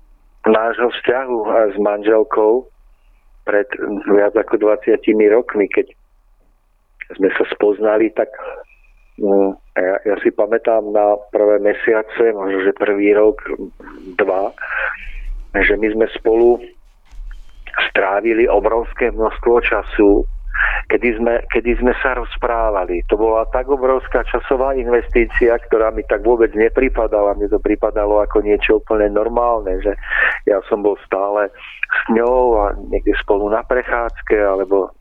[0.47, 1.39] nášho vzťahu
[1.75, 2.69] s manželkou
[3.47, 3.67] pred
[4.11, 4.99] viac ako 20
[5.31, 5.87] rokmi, keď
[7.15, 8.31] sme sa spoznali, tak
[9.23, 13.39] mm, ja, ja si pamätám na prvé mesiace, možno že prvý rok,
[14.19, 14.51] dva,
[15.55, 16.59] že my sme spolu
[17.93, 20.27] strávili obrovské množstvo času
[20.87, 23.03] kedy sme, kedy sme sa rozprávali.
[23.11, 27.35] To bola tak obrovská časová investícia, ktorá mi tak vôbec nepripadala.
[27.35, 29.93] Mne to pripadalo ako niečo úplne normálne, že
[30.47, 31.51] ja som bol stále
[31.91, 34.95] s ňou a niekde spolu na prechádzke, alebo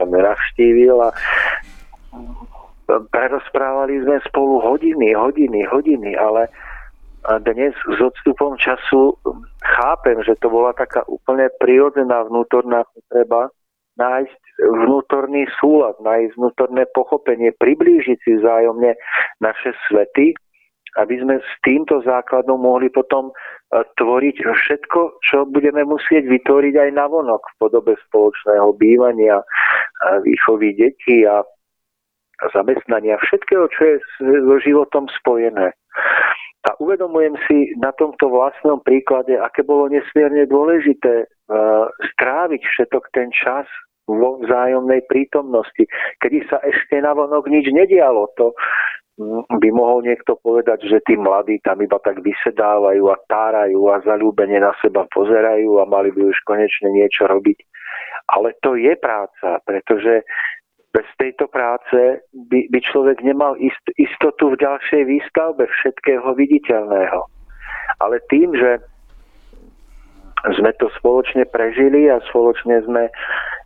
[0.00, 1.10] som navštívil a
[2.88, 6.52] prerozprávali sme spolu hodiny, hodiny, hodiny, ale
[7.40, 9.16] dnes s odstupom času
[9.64, 13.48] chápem, že to bola taká úplne prírodzená vnútorná potreba
[13.96, 18.94] nájsť vnútorný súlad, nájsť vnútorné pochopenie, priblížiť si vzájomne
[19.42, 20.34] naše svety,
[20.94, 23.34] aby sme s týmto základom mohli potom e,
[23.98, 29.42] tvoriť všetko, čo budeme musieť vytvoriť aj na vonok v podobe spoločného bývania,
[30.22, 31.42] výchovy detí a
[32.52, 35.72] zamestnania, všetkého, čo je so životom spojené.
[36.64, 41.86] A uvedomujem si na tomto vlastnom príklade, aké bolo nesmierne dôležité uh,
[42.16, 43.68] stráviť všetok ten čas
[44.04, 45.88] vo vzájomnej prítomnosti,
[46.20, 48.28] kedy sa ešte navonok nič nedialo.
[48.36, 48.52] To
[49.16, 54.04] mm, by mohol niekto povedať, že tí mladí tam iba tak vysedávajú a tárajú a
[54.04, 57.58] zalúbene na seba pozerajú a mali by už konečne niečo robiť.
[58.32, 60.24] Ale to je práca, pretože
[60.94, 67.20] bez tejto práce by, by človek nemal ist, istotu v ďalšej výstavbe všetkého viditeľného.
[67.98, 68.78] Ale tým, že
[70.52, 73.08] sme to spoločne prežili a spoločne sme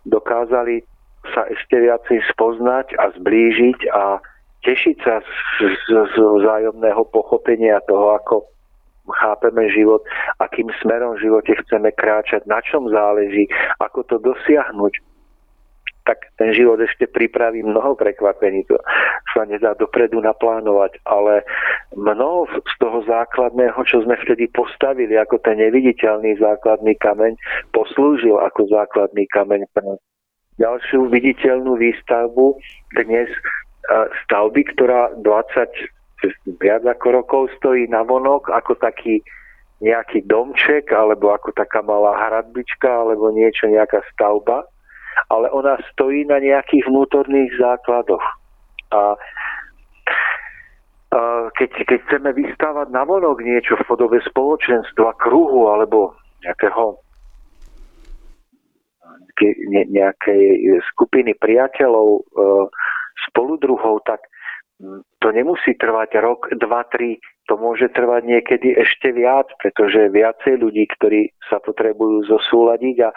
[0.06, 0.86] dokázali
[1.34, 4.22] sa ešte viacej spoznať a zblížiť a
[4.62, 8.36] tešiť sa z, z, z vzájomného pochopenia toho, ako
[9.08, 10.04] chápeme život,
[10.38, 13.48] akým smerom v živote chceme kráčať, na čom záleží,
[13.80, 14.92] ako to dosiahnuť,
[16.08, 18.64] tak ten život ešte pripraví mnoho prekvapení.
[18.72, 18.80] To
[19.36, 21.44] sa nedá dopredu naplánovať, ale
[21.92, 27.36] mnoho z toho základného, čo sme vtedy postavili ako ten neviditeľný základný kameň,
[27.76, 30.00] poslúžil ako základný kameň pre
[30.56, 32.56] ďalšiu viditeľnú výstavbu
[32.96, 33.28] dnes
[34.24, 39.22] stavby, ktorá 20 viac ako rokov stojí na vonok ako taký
[39.78, 44.66] nejaký domček alebo ako taká malá hradbička alebo niečo, nejaká stavba
[45.26, 48.24] ale ona stojí na nejakých vnútorných základoch.
[48.94, 49.00] A
[51.56, 56.14] keď, keď chceme vystávať na vonok niečo v podobe spoločenstva, kruhu alebo
[56.44, 57.00] nejakého
[59.70, 62.22] nejakej skupiny priateľov, e,
[63.30, 64.18] spoludruhov, tak
[65.22, 67.18] to nemusí trvať rok, dva, tri,
[67.48, 73.10] to môže trvať niekedy ešte viac, pretože viacej ľudí, ktorí sa potrebujú zosúľadiť a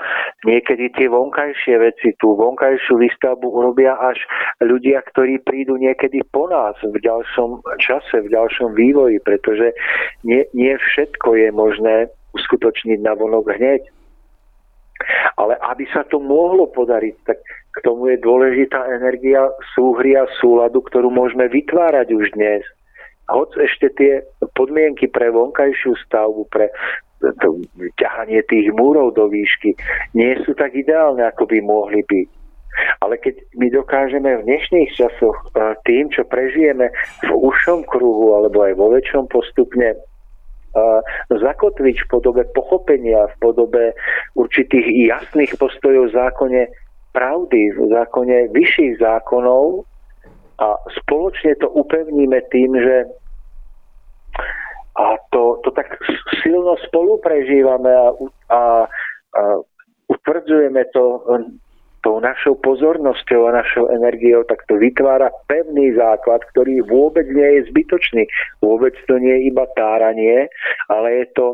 [0.48, 4.18] niekedy tie vonkajšie veci, tú vonkajšiu výstavbu urobia až
[4.64, 9.76] ľudia, ktorí prídu niekedy po nás v ďalšom čase, v ďalšom vývoji, pretože
[10.24, 11.96] nie, nie všetko je možné
[12.32, 13.84] uskutočniť na vonok hneď.
[15.36, 20.80] Ale aby sa to mohlo podariť, tak k tomu je dôležitá energia súhry a súladu,
[20.86, 22.64] ktorú môžeme vytvárať už dnes.
[23.32, 24.14] Hoď ešte tie
[24.54, 26.68] podmienky pre vonkajšiu stavbu, pre
[27.22, 27.62] to
[28.02, 29.78] ťahanie tých múrov do výšky
[30.18, 32.30] nie sú tak ideálne, ako by mohli byť.
[33.04, 36.90] Ale keď my dokážeme v dnešných časoch eh, tým, čo prežijeme
[37.24, 39.96] v ušom kruhu alebo aj vo väčšom postupne
[41.28, 43.84] zakotviť v podobe pochopenia, v podobe
[44.40, 46.62] určitých jasných postojov v zákone
[47.12, 49.84] pravdy, v zákone vyšších zákonov
[50.62, 53.10] a spoločne to upevníme tým, že
[54.96, 55.98] a to, to tak
[56.44, 58.08] silno spolu prežívame a,
[58.54, 58.62] a,
[59.34, 59.42] a
[60.12, 61.26] utvrdzujeme to
[62.02, 67.70] tou našou pozornosťou a našou energiou, tak to vytvára pevný základ, ktorý vôbec nie je
[67.70, 68.26] zbytočný.
[68.66, 70.50] Vôbec to nie je iba táranie,
[70.90, 71.46] ale je to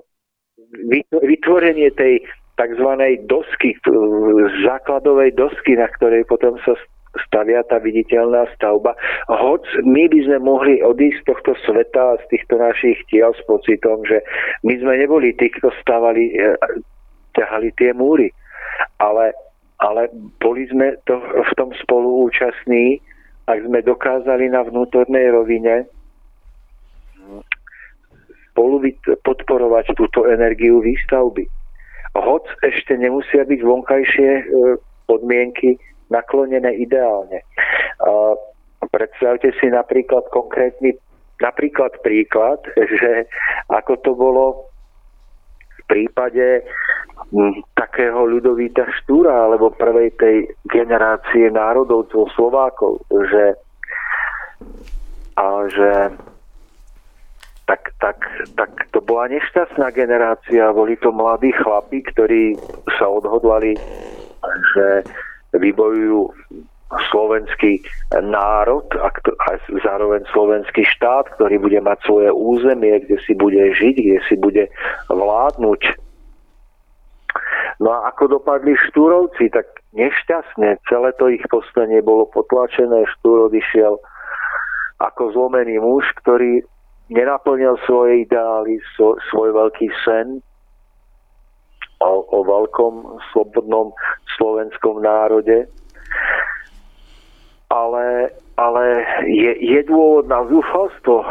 [1.19, 2.23] vytvorenie tej
[2.57, 2.89] tzv.
[3.27, 3.75] dosky,
[4.65, 6.73] základovej dosky, na ktorej potom sa
[7.25, 8.93] stavia tá viditeľná stavba.
[9.31, 14.05] Hoď my by sme mohli odísť z tohto sveta, z týchto našich tiel s pocitom,
[14.05, 14.21] že
[14.61, 16.53] my sme neboli tí, kto stavali, e,
[17.33, 18.29] ťahali tie múry.
[19.01, 19.33] Ale
[19.77, 20.09] ale
[20.41, 22.97] boli sme to, v tom spolu účastní,
[23.45, 25.85] ak sme dokázali na vnútornej rovine
[28.51, 28.81] spolu
[29.21, 31.45] podporovať túto energiu výstavby.
[32.17, 34.43] Hoď ešte nemusia byť vonkajšie e,
[35.05, 35.77] podmienky
[36.09, 37.43] naklonené ideálne.
[38.87, 40.95] Predstavte si napríklad konkrétny
[41.37, 43.29] napríklad príklad, že
[43.69, 44.45] ako to bolo
[45.77, 46.65] v prípade
[47.77, 50.37] takého ľudovíta Štúra alebo prvej tej
[50.69, 53.57] generácie národovcov Slovákov, že
[55.37, 55.91] a že
[57.69, 58.17] tak, tak,
[58.57, 60.73] tak to bola nešťastná generácia.
[60.73, 62.57] Boli to mladí chlapi, ktorí
[62.97, 63.77] sa odhodlali,
[64.73, 65.05] že
[65.55, 66.31] vybojujú
[67.11, 67.83] slovenský
[68.15, 69.49] národ a, a
[69.83, 74.71] zároveň slovenský štát, ktorý bude mať svoje územie, kde si bude žiť, kde si bude
[75.11, 75.81] vládnuť.
[77.83, 80.79] No a ako dopadli štúrovci, tak nešťastne.
[80.87, 83.05] Celé to ich poslanie bolo potlačené.
[83.19, 83.99] Štúr odišiel
[84.97, 86.63] ako zlomený muž, ktorý
[87.11, 90.41] nenaplnil svoje ideály, svoj veľký sen
[92.01, 93.93] o, o veľkom slobodnom
[94.37, 95.65] slovenskom národe.
[97.67, 98.83] Ale, ale
[99.27, 101.25] je, je dôvod na zúfalstvo?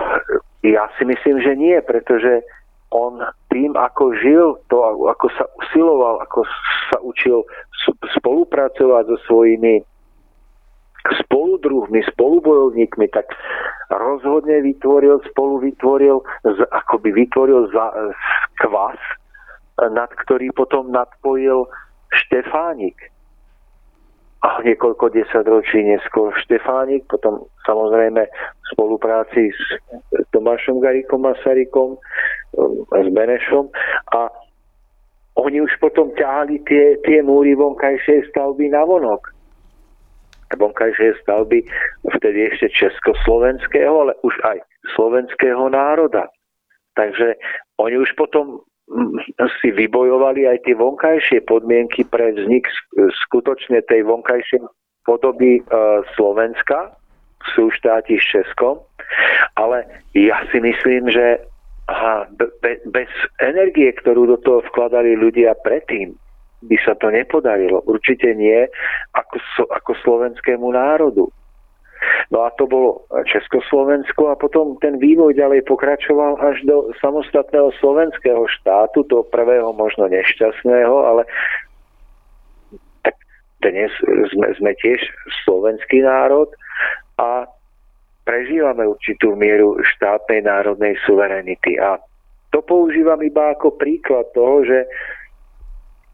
[0.67, 2.45] Ja si myslím, že nie, pretože
[2.93, 6.45] on tým, ako žil, to, ako sa usiloval, ako
[6.93, 7.43] sa učil
[8.21, 9.81] spolupracovať so svojimi
[11.07, 13.31] spoludruhmi, spolubojovníkmi, tak
[13.91, 16.19] rozhodne vytvoril, spolu vytvoril,
[16.75, 17.95] akoby vytvoril za,
[18.59, 18.99] kvas,
[19.81, 21.69] nad ktorý potom nadpojil
[22.13, 22.97] Štefánik.
[24.45, 29.61] A niekoľko desaťročí neskôr Štefánik, potom samozrejme v spolupráci s
[30.31, 31.99] Tomášom Garikom Masarykom,
[32.95, 33.69] s Benešom
[34.15, 34.31] a
[35.37, 39.37] oni už potom ťahali tie, tie múry vonkajšej stavby na vonok
[40.55, 41.67] vonkajšie stavby
[42.07, 44.63] vtedy ešte československého, ale už aj
[44.95, 46.31] slovenského národa.
[46.95, 47.35] Takže
[47.83, 48.63] oni už potom
[49.61, 52.71] si vybojovali aj tie vonkajšie podmienky pre vznik
[53.27, 54.63] skutočne tej vonkajšej
[55.03, 55.63] podoby e,
[56.15, 56.95] Slovenska,
[57.55, 58.83] sú štáti s Českom,
[59.55, 61.39] ale ja si myslím, že
[61.87, 66.15] aha, be, bez energie, ktorú do toho vkladali ľudia predtým,
[66.67, 67.87] by sa to nepodarilo.
[67.87, 68.67] Určite nie
[69.15, 69.39] ako,
[69.71, 71.31] ako slovenskému národu.
[72.31, 78.45] No a to bolo Československo a potom ten vývoj ďalej pokračoval až do samostatného slovenského
[78.51, 81.23] štátu, toho prvého možno nešťastného, ale
[83.07, 83.15] tak
[83.63, 83.95] dnes
[84.35, 84.99] sme, sme tiež
[85.47, 86.51] slovenský národ
[87.23, 87.47] a
[88.27, 91.79] prežívame určitú mieru štátnej národnej suverenity.
[91.79, 92.03] A
[92.51, 94.83] to používam iba ako príklad toho, že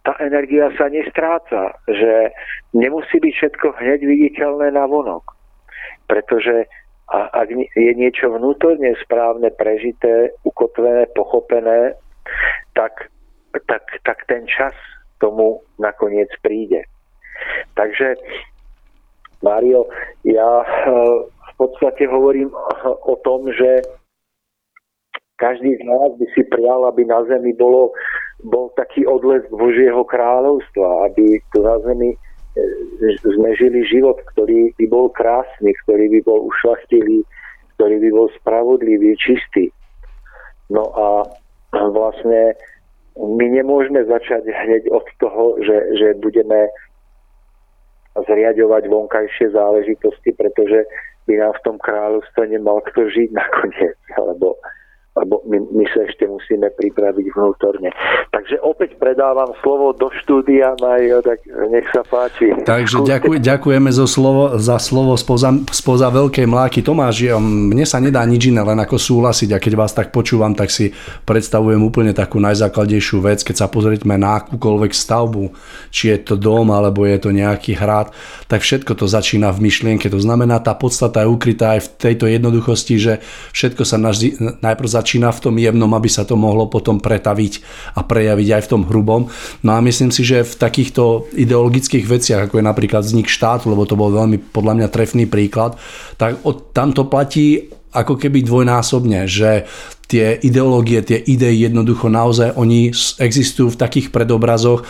[0.02, 2.34] tá energia sa nestráca, že
[2.74, 5.41] nemusí byť všetko hneď viditeľné na vonok.
[6.06, 6.66] Pretože
[7.12, 11.92] ak je niečo vnútorne správne, prežité, ukotvené, pochopené,
[12.72, 13.12] tak,
[13.68, 14.72] tak, tak ten čas
[15.20, 16.88] tomu nakoniec príde.
[17.76, 18.16] Takže,
[19.44, 19.86] Mário,
[20.24, 22.48] ja eh, v podstate hovorím
[22.86, 23.84] o tom, že
[25.36, 27.92] každý z nás by si prial, aby na Zemi bolo
[28.42, 32.18] bol taký odlesk Božieho kráľovstva, aby tu na zemi e,
[33.24, 37.24] sme žili život, ktorý by bol krásny, ktorý by bol ušlachtilý,
[37.76, 39.72] ktorý by bol spravodlivý, čistý.
[40.68, 41.26] No a
[41.72, 42.54] vlastne
[43.16, 46.68] my nemôžeme začať hneď od toho, že, že budeme
[48.16, 50.84] zriadovať vonkajšie záležitosti, pretože
[51.24, 54.60] by nám v tom kráľovstve nemal kto žiť nakoniec, alebo
[55.12, 57.92] lebo my, my sa ešte musíme pripraviť vnútorne.
[58.32, 62.48] Takže opäť predávam slovo do štúdia, Mario, tak nech sa páči.
[62.64, 66.80] Takže ďakuj, ďakujeme za slovo, za slovo spoza, spoza veľkej mláky.
[66.80, 70.72] Tomáš, mne sa nedá nič iné, len ako súhlasiť a keď vás tak počúvam, tak
[70.72, 70.96] si
[71.28, 75.52] predstavujem úplne takú najzákladnejšiu vec, keď sa pozrieme na akúkoľvek stavbu,
[75.92, 78.16] či je to dom alebo je to nejaký hrad,
[78.48, 80.08] tak všetko to začína v myšlienke.
[80.08, 83.12] To znamená, tá podstata je ukrytá aj v tejto jednoduchosti, že
[83.52, 87.52] všetko sa najprv začína v tom jemnom, aby sa to mohlo potom pretaviť
[87.98, 89.28] a prejaviť aj v tom hrubom.
[89.66, 93.84] No a myslím si, že v takýchto ideologických veciach, ako je napríklad vznik štátu, lebo
[93.88, 95.76] to bol veľmi podľa mňa trefný príklad,
[96.16, 99.68] tak od, tam to platí ako keby dvojnásobne, že
[100.08, 104.84] tie ideológie, tie idei jednoducho naozaj oni existujú v takých predobrazoch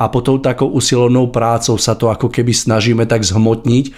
[0.00, 3.92] a potom takou usilovnou prácou sa to ako keby snažíme tak zhmotniť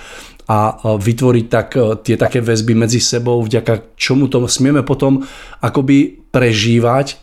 [0.45, 5.25] a vytvoriť tak e, tie také väzby medzi sebou, vďaka čomu to smieme potom
[5.65, 7.17] akoby prežívať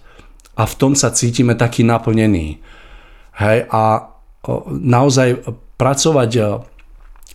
[0.58, 2.58] a v tom sa cítime taký naplnený.
[3.38, 4.12] Hej, a
[4.74, 5.46] naozaj
[5.78, 6.42] pracovať e,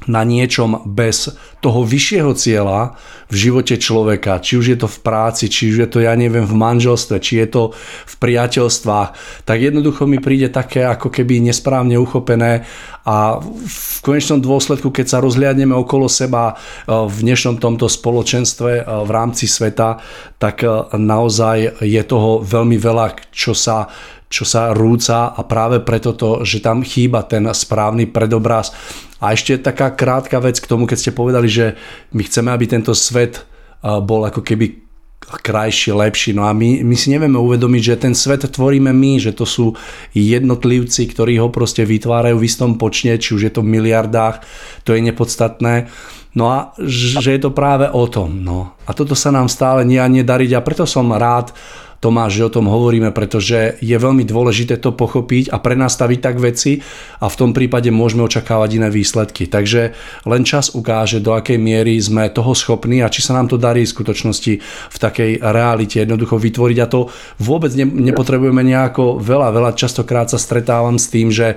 [0.05, 1.33] na niečom bez
[1.65, 5.89] toho vyššieho cieľa v živote človeka, či už je to v práci, či už je
[5.91, 7.63] to, ja neviem, v manželstve, či je to
[8.07, 9.09] v priateľstvách,
[9.43, 12.69] tak jednoducho mi príde také ako keby nesprávne uchopené
[13.07, 16.55] a v konečnom dôsledku, keď sa rozhliadneme okolo seba e,
[16.91, 20.03] v dnešnom tomto spoločenstve e, v rámci sveta,
[20.43, 23.87] tak e, naozaj je toho veľmi veľa, čo sa
[24.27, 28.75] čo sa rúca a práve preto to, že tam chýba ten správny predobraz
[29.23, 31.79] a ešte taká krátka vec k tomu, keď ste povedali, že
[32.13, 33.47] my chceme, aby tento svet
[33.81, 34.87] bol ako keby
[35.27, 36.31] krajší, lepší.
[36.39, 39.75] No a my, my si nevieme uvedomiť, že ten svet tvoríme my, že to sú
[40.15, 44.43] jednotlivci, ktorí ho proste vytvárajú v istom počne, či už je to v miliardách,
[44.87, 45.91] to je nepodstatné.
[46.37, 48.45] No a že je to práve o tom.
[48.45, 48.77] No.
[48.87, 51.51] A toto sa nám stále nie a nedariť a preto som rád,
[51.97, 56.85] Tomáš, že o tom hovoríme, pretože je veľmi dôležité to pochopiť a prenastaviť tak veci
[57.21, 59.49] a v tom prípade môžeme očakávať iné výsledky.
[59.49, 59.97] Takže
[60.29, 63.89] len čas ukáže, do akej miery sme toho schopní a či sa nám to darí
[63.89, 64.53] v skutočnosti
[64.93, 67.09] v takej realite jednoducho vytvoriť a to
[67.41, 71.57] vôbec ne, nepotrebujeme nejako veľa, veľa častokrát sa stretávam s tým, že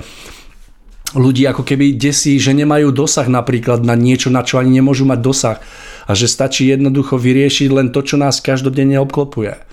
[1.19, 5.19] ľudí ako keby desí, že nemajú dosah napríklad na niečo, na čo ani nemôžu mať
[5.19, 5.57] dosah
[6.05, 9.68] a že stačí jednoducho vyriešiť len to, čo nás každodenne obklopuje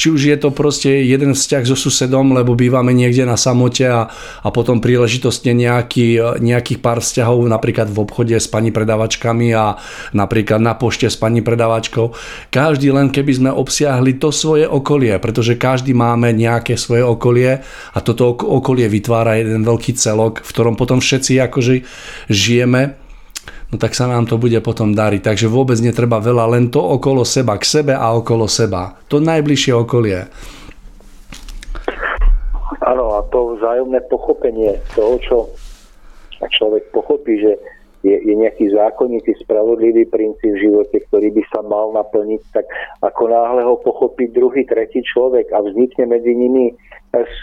[0.00, 4.08] či už je to proste jeden vzťah so susedom, lebo bývame niekde na samote a,
[4.40, 9.76] a potom príležitostne nejaký, nejakých pár vzťahov napríklad v obchode s pani predavačkami a
[10.16, 12.16] napríklad na pošte s pani predavačkou.
[12.48, 17.60] Každý len keby sme obsiahli to svoje okolie, pretože každý máme nejaké svoje okolie
[17.92, 21.84] a toto okolie vytvára jeden veľký celok, v ktorom potom všetci akože
[22.32, 23.09] žijeme
[23.70, 25.22] no tak sa nám to bude potom dariť.
[25.22, 28.98] Takže vôbec netreba veľa, len to okolo seba, k sebe a okolo seba.
[29.06, 30.26] To najbližšie okolie.
[32.82, 35.36] Áno, a to vzájomné pochopenie toho, čo
[36.40, 37.52] človek pochopí, že
[38.00, 42.64] je, je nejaký zákonitý, spravodlivý princíp v živote, ktorý by sa mal naplniť, tak
[43.04, 46.72] ako náhle ho pochopí druhý, tretí človek a vznikne medzi nimi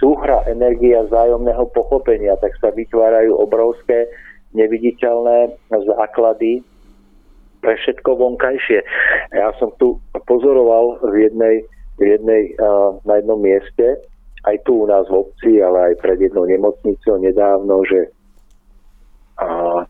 [0.01, 4.09] súhra energia vzájomného pochopenia, tak sa vytvárajú obrovské
[4.57, 6.65] neviditeľné základy
[7.61, 8.79] pre všetko vonkajšie.
[9.33, 11.55] Ja som tu pozoroval v jednej,
[11.97, 12.53] v jednej,
[13.05, 14.01] na jednom mieste,
[14.45, 18.07] aj tu u nás v obci, ale aj pred jednou nemocnicou nedávno, že,
[19.41, 19.83] a,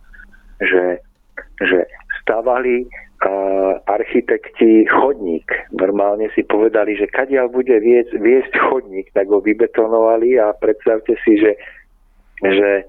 [0.64, 1.04] že,
[1.62, 1.86] že
[2.24, 2.88] stavali
[3.22, 3.32] a,
[3.86, 5.46] architekti chodník.
[5.76, 11.38] Normálne si povedali, že kadiaľ bude viesť, viesť chodník, tak ho vybetonovali a predstavte si,
[11.38, 11.54] že,
[12.42, 12.88] že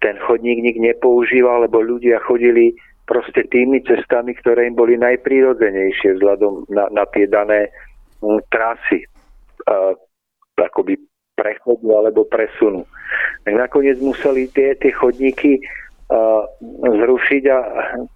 [0.00, 6.66] ten chodník nik nepoužíval, lebo ľudia chodili proste tými cestami, ktoré im boli najprírodzenejšie vzhľadom
[6.74, 7.70] na, na tie dané
[8.24, 9.06] m, trasy.
[9.66, 9.94] Uh,
[10.56, 10.96] akoby
[11.36, 12.88] prechodu alebo presunu.
[13.44, 16.42] Tak nakoniec museli tie, tie chodníky uh,
[16.80, 17.58] zrušiť a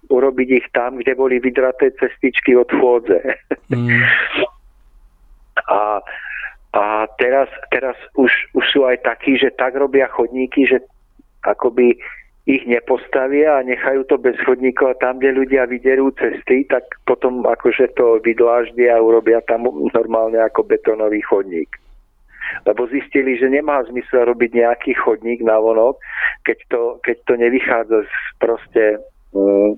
[0.09, 3.21] urobiť ich tam, kde boli vydraté cestičky od chôdze.
[3.69, 4.03] Mm.
[5.69, 6.01] a,
[6.73, 6.83] a
[7.21, 10.81] teraz, teraz už, už sú aj takí, že tak robia chodníky, že
[11.45, 11.97] akoby
[12.49, 17.45] ich nepostavia a nechajú to bez chodníkov a tam, kde ľudia vyderú cesty, tak potom
[17.45, 21.69] akože to vydláždia a urobia tam normálne ako betonový chodník.
[22.65, 26.01] Lebo zistili, že nemá zmysel robiť nejaký chodník na vonok,
[26.43, 28.83] keď to, keď to nevychádza z proste
[29.31, 29.77] mm,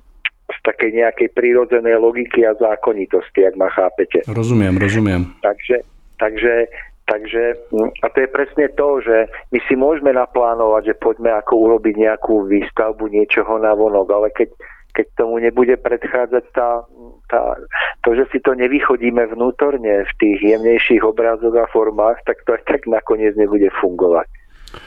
[0.50, 4.24] z takej nejakej prírodzenej logiky a zákonitosti, ak ma chápete.
[4.28, 5.22] Rozumiem, rozumiem.
[5.44, 5.84] Takže,
[6.18, 6.72] takže
[7.04, 11.54] Takže, mm, a to je presne to, že my si môžeme naplánovať, že poďme ako
[11.68, 14.56] urobiť nejakú výstavbu niečoho na vonok, ale keď,
[14.96, 16.88] keď tomu nebude predchádzať tá,
[17.28, 17.60] tá,
[18.08, 22.64] to, že si to nevychodíme vnútorne v tých jemnejších obrazoch a formách, tak to aj
[22.72, 24.32] tak nakoniec nebude fungovať.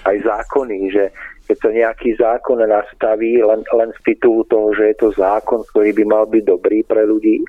[0.08, 1.12] Aj zákony, že
[1.46, 5.92] keď to nejaký zákon nastaví len, len z titulu toho, že je to zákon, ktorý
[5.92, 7.44] by mal byť dobrý pre ľudí,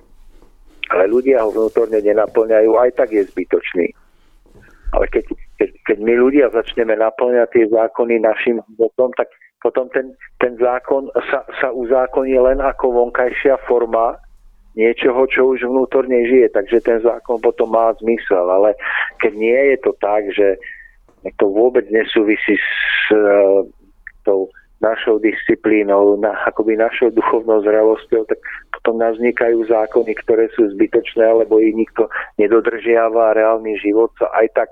[0.92, 3.96] ale ľudia ho vnútorne nenaplňajú, aj tak je zbytočný.
[4.96, 5.26] Ale keď,
[5.60, 9.28] keď, keď my ľudia začneme naplňať tie zákony našim životom, tak
[9.60, 14.16] potom ten, ten zákon sa, sa uzákoní len ako vonkajšia forma
[14.78, 16.54] niečoho, čo už vnútorne žije.
[16.54, 18.46] Takže ten zákon potom má zmysel.
[18.46, 18.78] Ale
[19.18, 20.62] keď nie je to tak, že
[21.42, 23.66] to vôbec nesúvisí s uh,
[24.22, 28.40] tou našou disciplínou, na, akoby našou duchovnou zrelosťou, tak
[28.78, 32.06] potom nás vznikajú zákony, ktoré sú zbytočné, alebo ich nikto
[32.38, 34.70] nedodržiava a reálny život sa aj tak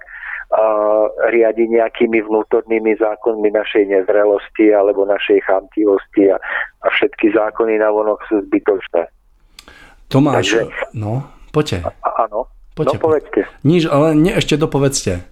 [0.54, 6.38] uh, riadi nejakými vnútornými zákonmi našej nezrelosti alebo našej chamtivosti a,
[6.86, 9.10] a všetky zákony na vonok sú zbytočné.
[10.06, 10.60] Tomáš, Takže,
[10.94, 11.82] no, poďte.
[12.06, 12.46] Áno,
[12.76, 13.42] Poďte, no povedzte.
[13.64, 15.24] Nič, ale nie, ešte dopovedzte.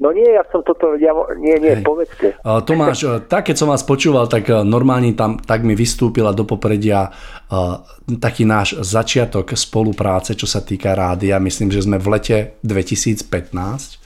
[0.00, 1.84] No nie, ja som toto, ja, nie, nie, Hej.
[1.84, 2.32] povedzte.
[2.40, 7.12] Tomáš, tak keď som vás počúval, tak e, normálne tam tak mi vystúpila do popredia
[7.12, 11.36] uh, taký náš začiatok spolupráce, čo sa týka rádia.
[11.36, 14.00] Myslím, že sme v lete 2015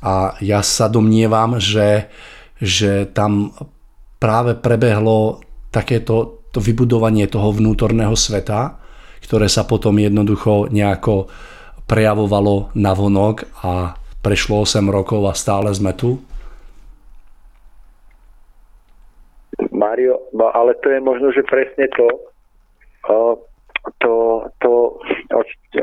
[0.00, 2.08] a ja sa domnievam, že,
[2.56, 3.52] že tam
[4.16, 8.80] práve prebehlo takéto to vybudovanie toho vnútorného sveta,
[9.20, 11.28] ktoré sa potom jednoducho nejako
[11.84, 16.16] prejavovalo na vonok a Prešlo 8 rokov a stále sme tu?
[19.68, 22.08] Mario, no ale to je možno, že presne to,
[24.00, 24.14] to,
[24.64, 24.72] to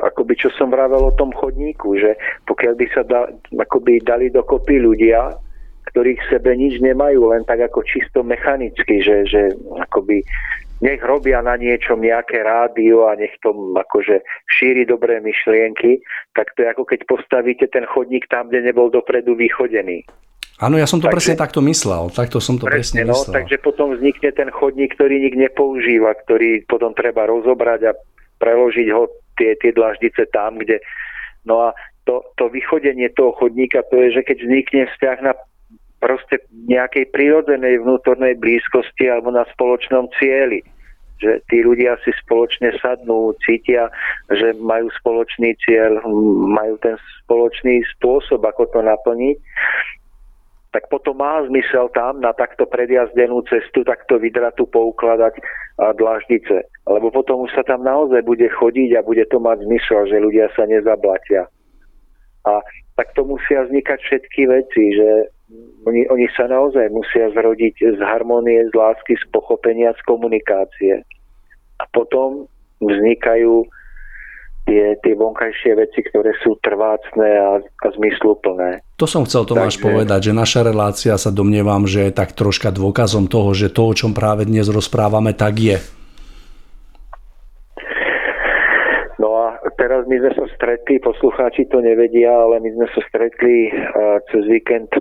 [0.02, 2.18] akoby čo som vravel o tom chodníku, že
[2.50, 5.38] pokiaľ by sa da, akoby dali dokopy ľudia,
[5.94, 9.54] ktorí k sebe nič nemajú, len tak ako čisto mechanicky, že, že
[9.86, 10.24] akoby
[10.82, 16.02] nech robia na niečom nejaké rádio a nech to akože šíri dobré myšlienky,
[16.34, 20.04] tak to je ako keď postavíte ten chodník tam, kde nebol dopredu vychodený.
[20.62, 22.14] Áno, ja som to takže, presne takto myslel.
[22.14, 23.34] Takto som to presne, presne no, myslel.
[23.34, 27.98] Takže potom vznikne ten chodník, ktorý nik nepoužíva, ktorý potom treba rozobrať a
[28.38, 30.78] preložiť ho tie, tie dlaždice tam, kde...
[31.50, 31.74] No a
[32.06, 35.34] to, to vychodenie toho chodníka, to je, že keď vznikne vzťah na
[36.02, 40.66] proste nejakej prírodzenej vnútornej blízkosti alebo na spoločnom cieli.
[41.22, 43.94] Že tí ľudia si spoločne sadnú, cítia,
[44.34, 46.02] že majú spoločný cieľ,
[46.50, 49.38] majú ten spoločný spôsob, ako to naplniť
[50.72, 55.36] tak potom má zmysel tam na takto predjazdenú cestu, takto vydratu poukladať
[56.00, 56.64] dlaždice.
[56.88, 60.48] Lebo potom už sa tam naozaj bude chodiť a bude to mať zmysel, že ľudia
[60.56, 61.52] sa nezablatia.
[62.48, 62.64] A
[62.96, 65.10] tak to musia vznikať všetky veci, že
[65.86, 71.02] oni, oni sa naozaj musia zrodiť z harmonie, z lásky, z pochopenia, z komunikácie.
[71.82, 72.46] A potom
[72.82, 73.66] vznikajú
[74.70, 78.86] tie, tie vonkajšie veci, ktoré sú trvácne a, a zmysluplné.
[79.02, 79.86] To som chcel Tomáš Takže...
[79.90, 83.94] povedať, že naša relácia sa domnievam, že je tak troška dôkazom toho, že to, o
[83.98, 85.78] čom práve dnes rozprávame, tak je.
[89.18, 93.70] No a teraz my sme sa stretli, poslucháči to nevedia, ale my sme sa stretli
[93.74, 94.94] uh, cez víkend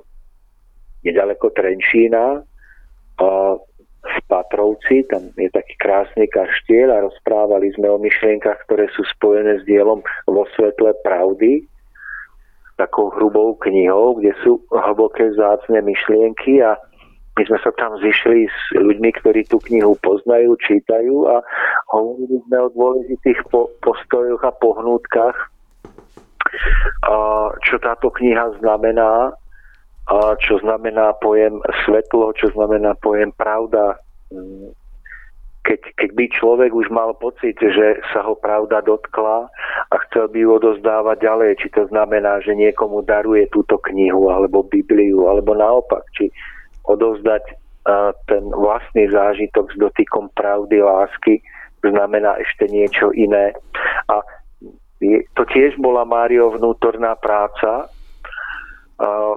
[1.05, 3.55] nedaleko Trenčína uh,
[4.01, 9.61] v Patrovci, tam je taký krásny kaštiel a rozprávali sme o myšlienkach, ktoré sú spojené
[9.61, 11.68] s dielom vo svetle pravdy,
[12.80, 16.80] takou hrubou knihou, kde sú hlboké zácne myšlienky a
[17.36, 21.44] my sme sa tam zišli s ľuďmi, ktorí tú knihu poznajú, čítajú a
[21.92, 25.36] hovorili sme o dôležitých po, postojoch a pohnútkach,
[27.07, 27.14] a
[27.62, 29.36] čo táto kniha znamená
[30.42, 33.94] čo znamená pojem svetlo, čo znamená pojem pravda.
[35.61, 39.46] Keď, keď by človek už mal pocit, že sa ho pravda dotkla
[39.92, 44.66] a chcel by ju odozdávať ďalej, či to znamená, že niekomu daruje túto knihu alebo
[44.66, 46.32] Bibliu, alebo naopak, či
[46.90, 47.44] odovzdať
[48.26, 51.38] ten vlastný zážitok s dotykom pravdy, lásky,
[51.86, 53.54] znamená ešte niečo iné.
[54.11, 54.26] A
[55.38, 57.88] to tiež bola Mário vnútorná práca,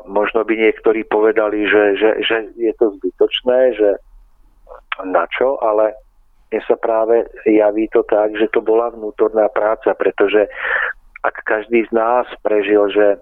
[0.08, 3.90] možno by niektorí povedali, že, že, že je to zbytočné, že
[5.08, 5.96] na čo, ale
[6.52, 10.46] mne sa práve javí to tak, že to bola vnútorná práca, pretože
[11.26, 13.18] ak každý z nás prežil, že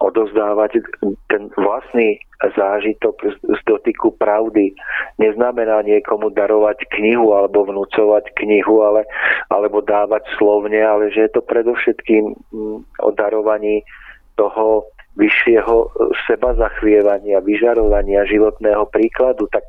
[0.00, 0.82] odozdávať
[1.30, 4.74] ten vlastný zážitok z dotyku pravdy
[5.20, 9.06] neznamená niekomu darovať knihu alebo vnúcovať knihu ale,
[9.48, 13.86] alebo dávať slovne, ale že je to predovšetkým mm, o darovaní
[14.34, 15.88] toho vyššieho e,
[16.26, 19.64] seba zachvievania, vyžarovania životného príkladu, tak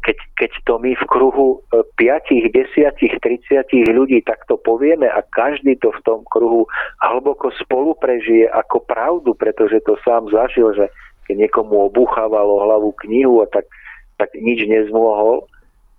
[0.00, 5.92] keď, keď to my v kruhu 5, 10, 30 ľudí takto povieme a každý to
[5.92, 6.64] v tom kruhu
[7.04, 10.88] hlboko spolu prežije ako pravdu, pretože to sám zažil, že
[11.28, 13.68] keď niekomu obúchávalo hlavu knihu a tak,
[14.16, 15.44] tak nič nezmohol,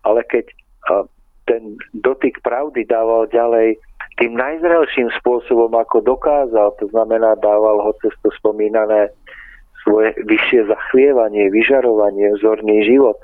[0.01, 0.49] ale keď
[1.45, 3.77] ten dotyk pravdy dával ďalej
[4.21, 9.09] tým najzrelším spôsobom, ako dokázal, to znamená, dával ho cez to spomínané
[9.81, 13.17] svoje vyššie zachvievanie, vyžarovanie, vzorný život.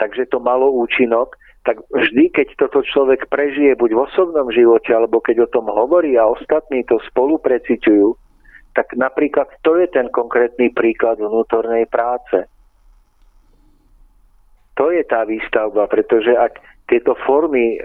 [0.00, 1.36] Takže to malo účinok,
[1.68, 6.16] tak vždy, keď toto človek prežije buď v osobnom živote, alebo keď o tom hovorí
[6.16, 8.16] a ostatní to spolu preciťujú,
[8.72, 12.48] tak napríklad to je ten konkrétny príklad vnútornej práce.
[14.80, 17.82] To je tá výstavba, pretože ak tieto formy eh,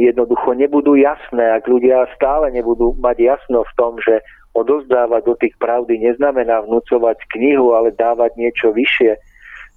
[0.00, 4.24] jednoducho nebudú jasné, ak ľudia stále nebudú mať jasno v tom, že
[4.56, 9.14] odozdávať do tých pravdy neznamená vnúcovať knihu, ale dávať niečo vyššie,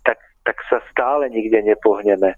[0.02, 2.34] tak, tak sa stále nikde nepohneme.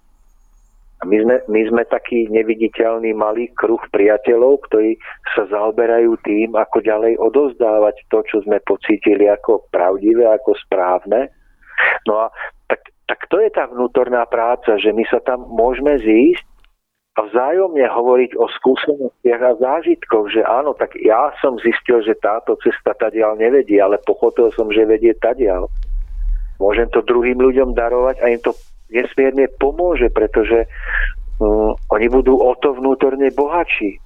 [1.05, 4.97] My sme, my sme taký neviditeľný malý kruh priateľov, ktorí
[5.36, 11.30] sa zaoberajú tým, ako ďalej odozdávať to, čo sme pocítili ako pravdivé, ako správne.
[12.07, 12.32] No a
[13.06, 16.45] tak to je tá vnútorná práca, že my sa tam môžeme zísť
[17.16, 22.60] a vzájomne hovoriť o skúsenostiach a zážitkoch, že áno, tak ja som zistil, že táto
[22.60, 25.72] cesta tadiaľ nevedie, ale pochopil som, že vedie tadiaľ.
[26.60, 28.51] Môžem to druhým ľuďom darovať a im to
[28.91, 30.68] nesmierne pomôže, pretože
[31.39, 34.01] um, oni budú o to vnútorne bohatší.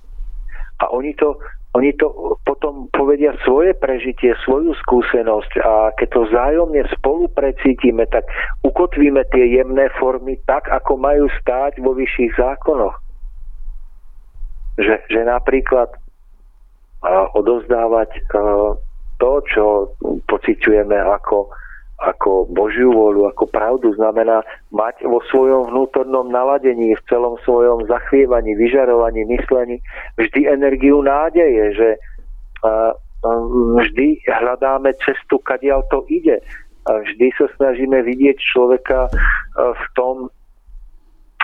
[0.79, 1.39] A oni to
[1.77, 8.25] oni to potom povedia svoje prežitie, svoju skúsenosť a keď to vzájomne spolu precítime, tak
[8.65, 12.97] ukotvíme tie jemné formy tak, ako majú stáť vo vyšších zákonoch.
[14.79, 15.91] že, že napríklad
[17.35, 18.09] odovzdávať
[19.19, 19.65] to, čo
[20.27, 21.51] pociťujeme ako,
[21.99, 24.39] ako Božiu vôľu, ako pravdu, znamená
[24.71, 29.83] mať vo svojom vnútornom naladení, v celom svojom zachvievaní, vyžarovaní, myslení
[30.15, 31.89] vždy energiu nádeje, že
[33.83, 36.39] vždy hľadáme cestu, kadiaľ to ide.
[36.87, 39.11] Vždy sa snažíme vidieť človeka
[39.59, 40.31] v tom,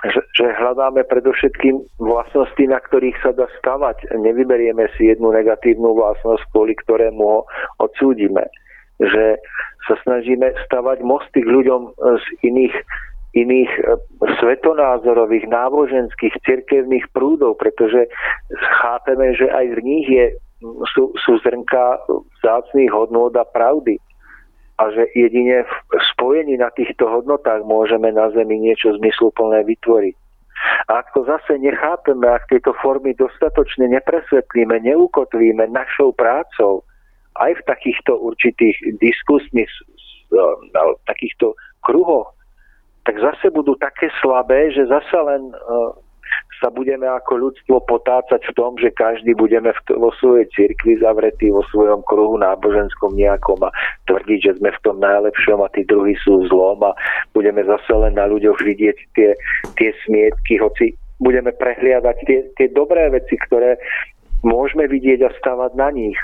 [0.08, 4.08] že hľadáme predovšetkým vlastnosti, na ktorých sa dá stavať.
[4.16, 7.44] Nevyberieme si jednu negatívnu vlastnosť, kvôli ktorému ho
[7.84, 8.48] odsúdime.
[9.00, 9.40] Že
[9.86, 12.76] sa snažíme stavať mosty k ľuďom z iných
[13.36, 13.82] iných e,
[14.40, 18.08] svetonázorových, náboženských, cirkevných prúdov, pretože
[18.80, 20.26] chápeme, že aj v nich je,
[20.96, 22.00] sú, sú zrnka
[22.40, 24.00] vzácných hodnôt a pravdy
[24.80, 25.72] a že jedine v
[26.16, 30.16] spojení na týchto hodnotách môžeme na Zemi niečo zmysluplné vytvoriť.
[30.88, 36.84] A ak to zase nechápeme, ak tieto formy dostatočne nepresvetlíme, neukotvíme našou prácou,
[37.40, 39.70] aj v takýchto určitých diskusných,
[41.06, 42.32] takýchto kruhoch,
[43.06, 45.54] tak zase budú také slabé, že zase len
[46.64, 51.52] sa budeme ako ľudstvo potácať v tom, že každý budeme v, vo svojej cirkvi zavretý
[51.52, 53.70] vo svojom kruhu náboženskom nejakom a
[54.08, 56.96] tvrdiť, že sme v tom najlepšom a tí druhí sú zlom a
[57.36, 59.30] budeme zase len na ľuďoch vidieť tie,
[59.76, 63.76] tie smietky, hoci budeme prehliadať tie, tie dobré veci, ktoré
[64.44, 66.18] môžeme vidieť a stavať na nich.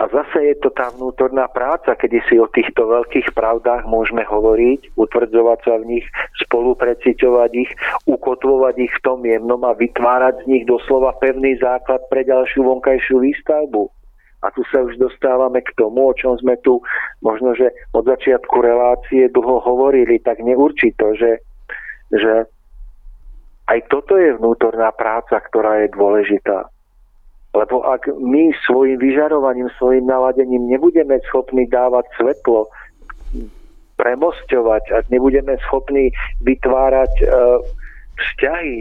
[0.00, 4.96] A zase je to tá vnútorná práca, kedy si o týchto veľkých pravdách môžeme hovoriť,
[4.96, 6.06] utvrdzovať sa v nich,
[6.48, 7.70] spolupreciťovať ich,
[8.08, 13.20] ukotvovať ich v tom jemnom a vytvárať z nich doslova pevný základ pre ďalšiu vonkajšiu
[13.20, 13.92] výstavbu.
[14.40, 16.80] A tu sa už dostávame k tomu, o čom sme tu
[17.20, 21.44] možno, že od začiatku relácie dlho hovorili, tak neurčito, že,
[22.08, 22.48] že
[23.68, 26.72] aj toto je vnútorná práca, ktorá je dôležitá.
[27.50, 32.70] Lebo ak my svojim vyžarovaním, svojim naladením nebudeme schopní dávať svetlo,
[33.98, 36.08] premosťovať, ak nebudeme schopní
[36.40, 37.24] vytvárať e,
[38.16, 38.76] vzťahy,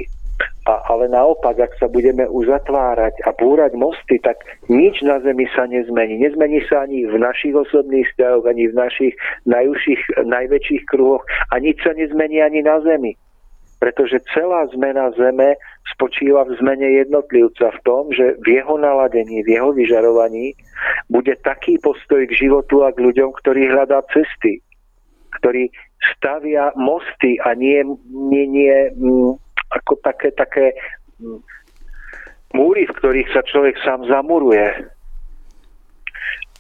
[0.70, 4.40] a, ale naopak, ak sa budeme uzatvárať a búrať mosty, tak
[4.72, 6.22] nič na Zemi sa nezmení.
[6.22, 9.14] Nezmení sa ani v našich osobných vzťahoch, ani v našich
[9.50, 13.18] najúžších, najväčších kruhoch a nič sa nezmení ani na Zemi.
[13.84, 19.58] Pretože celá zmena Zeme spočíva v zmene jednotlivca v tom, že v jeho naladení, v
[19.58, 20.54] jeho vyžarovaní
[21.10, 24.62] bude taký postoj k životu a k ľuďom, ktorí hľadá cesty,
[25.42, 25.72] ktorí
[26.16, 29.32] stavia mosty a nie, nie, nie mm,
[29.76, 30.78] ako také, také
[31.20, 31.40] mm,
[32.54, 34.90] múry, v ktorých sa človek sám zamuruje.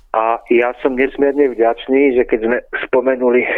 [0.09, 2.57] A ja som nesmierne vďačný, že keď sme
[2.89, 3.51] spomenuli e,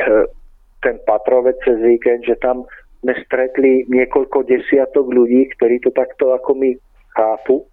[0.83, 2.67] ten patrovec cez víkend, že tam
[3.01, 6.77] sme stretli niekoľko desiatok ľudí, ktorí to takto ako my
[7.17, 7.65] chápu,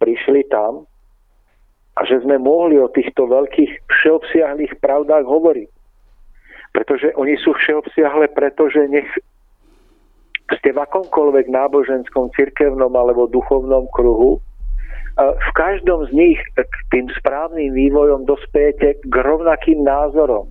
[0.00, 0.88] prišli tam
[1.92, 5.68] a že sme mohli o týchto veľkých všeobsiahlých pravdách hovoriť.
[6.72, 9.04] Pretože oni sú všeobsiahle, pretože nech
[10.48, 14.40] ste v akomkoľvek náboženskom, cirkevnom alebo duchovnom kruhu,
[15.20, 20.48] v každom z nich k tým správnym vývojom dospejete k rovnakým názorom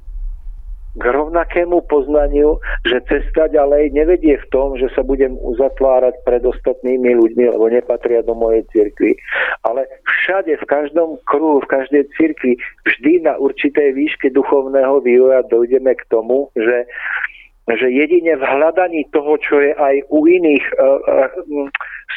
[0.92, 7.16] k rovnakému poznaniu, že cesta ďalej nevedie v tom, že sa budem uzatvárať pred ostatnými
[7.16, 9.16] ľuďmi, lebo nepatria do mojej cirkvi.
[9.64, 15.96] Ale všade, v každom kruhu, v každej cirkvi, vždy na určitej výške duchovného vývoja dojdeme
[15.96, 16.88] k tomu, že
[17.72, 20.88] že jedine v hľadaní toho, čo je aj u iných e, e,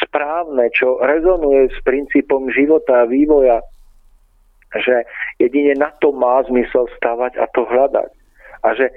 [0.02, 3.62] správne, čo rezonuje s princípom života a vývoja,
[4.74, 5.04] že
[5.38, 8.23] jedine na to má zmysel stavať a to hľadať
[8.64, 8.88] a že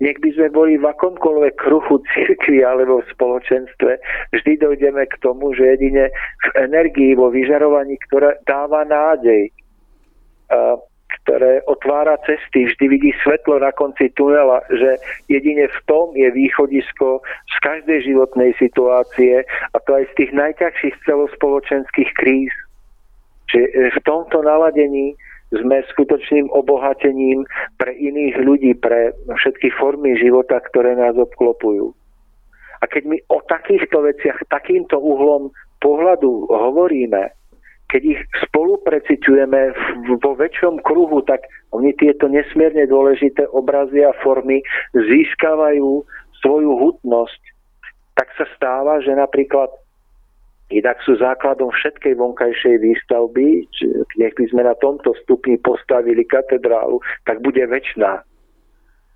[0.00, 3.92] nech by sme boli v akomkoľvek kruhu cirkvi alebo v spoločenstve,
[4.36, 6.12] vždy dojdeme k tomu, že jedine
[6.44, 9.48] v energii, vo vyžarovaní, ktoré dáva nádej,
[11.24, 15.00] ktoré otvára cesty, vždy vidí svetlo na konci tunela, že
[15.32, 19.40] jedine v tom je východisko z každej životnej situácie
[19.72, 22.52] a to aj z tých najťažších celospoločenských kríz.
[23.50, 25.16] Že v tomto naladení
[25.50, 27.42] sme skutočným obohatením
[27.76, 31.90] pre iných ľudí, pre všetky formy života, ktoré nás obklopujú.
[32.80, 35.52] A keď my o takýchto veciach takýmto uhlom
[35.84, 37.34] pohľadu hovoríme,
[37.90, 39.60] keď ich spolu preciťujeme
[40.22, 41.42] vo väčšom kruhu, tak
[41.74, 44.62] oni tieto nesmierne dôležité obrazy a formy
[44.94, 46.06] získavajú
[46.38, 47.42] svoju hutnosť.
[48.14, 49.74] Tak sa stáva, že napríklad
[50.70, 53.66] Inak sú základom všetkej vonkajšej výstavby,
[54.22, 58.22] nech by sme na tomto stupni postavili katedrálu, tak bude väčšiná.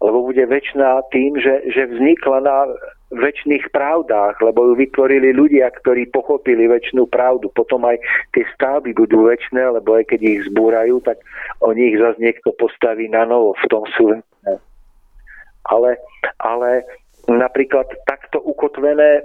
[0.03, 2.59] Lebo bude väčšiná tým, že, že vznikla na
[3.15, 7.47] väčšných pravdách, lebo ju vytvorili ľudia, ktorí pochopili väčšinu pravdu.
[7.55, 8.03] Potom aj
[8.35, 11.23] tie stavby budú väčšné, lebo aj keď ich zbúrajú, tak
[11.63, 13.55] oni ich zase niekto postaví na novo.
[13.63, 14.19] V tom sú
[15.71, 15.97] ale,
[16.43, 16.85] ale
[17.31, 19.25] napríklad takto ukotvené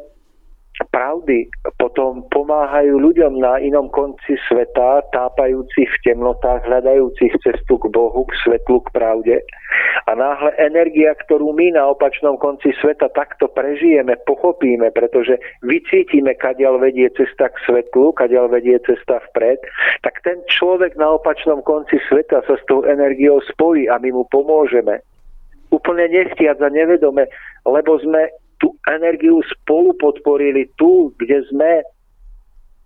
[0.87, 8.23] pravdy potom pomáhajú ľuďom na inom konci sveta, tápajúcich v temnotách, hľadajúcich cestu k Bohu,
[8.23, 9.35] k svetlu, k pravde.
[10.07, 16.81] A náhle energia, ktorú my na opačnom konci sveta takto prežijeme, pochopíme, pretože vycítime, kadiaľ
[16.81, 19.59] vedie cesta k svetlu, kadiaľ vedie cesta vpred,
[20.01, 24.23] tak ten človek na opačnom konci sveta sa s tou energiou spojí a my mu
[24.31, 25.03] pomôžeme
[25.69, 27.29] úplne nechtiac a nevedome,
[27.65, 31.83] lebo sme tú energiu spolu podporili tu, kde sme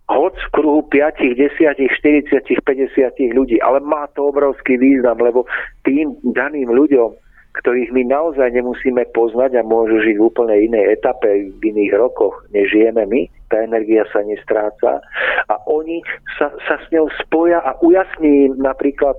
[0.08, 3.56] hoď v kruhu 5, 10, 40, 50 ľudí.
[3.60, 5.48] Ale má to obrovský význam, lebo
[5.82, 7.16] tým daným ľuďom,
[7.54, 12.34] ktorých my naozaj nemusíme poznať a môžu žiť v úplne inej etape, v iných rokoch,
[12.50, 14.98] než žijeme my, tá energia sa nestráca
[15.46, 16.02] a oni
[16.34, 19.14] sa, sa s ňou spoja a ujasní im napríklad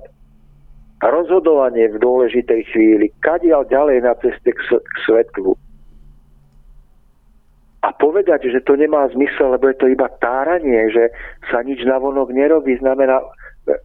[1.00, 5.56] rozhodovanie v dôležitej chvíli, kadiaľ ďalej na ceste k, k svetlu.
[7.86, 11.14] A povedať, že to nemá zmysel, lebo je to iba táranie, že
[11.46, 13.22] sa nič navonok nerobí, znamená,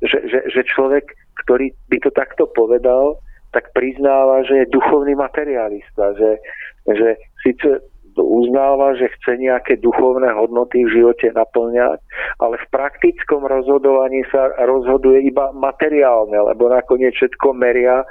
[0.02, 1.06] že, že, že človek,
[1.45, 3.22] ktorý by to takto povedal,
[3.54, 6.41] tak priznáva, že je duchovný materialista, že,
[6.89, 7.86] že síce
[8.18, 12.02] uznáva, že chce nejaké duchovné hodnoty v živote naplňať,
[12.41, 18.04] ale v praktickom rozhodovaní sa rozhoduje iba materiálne, lebo nakoniec všetko meria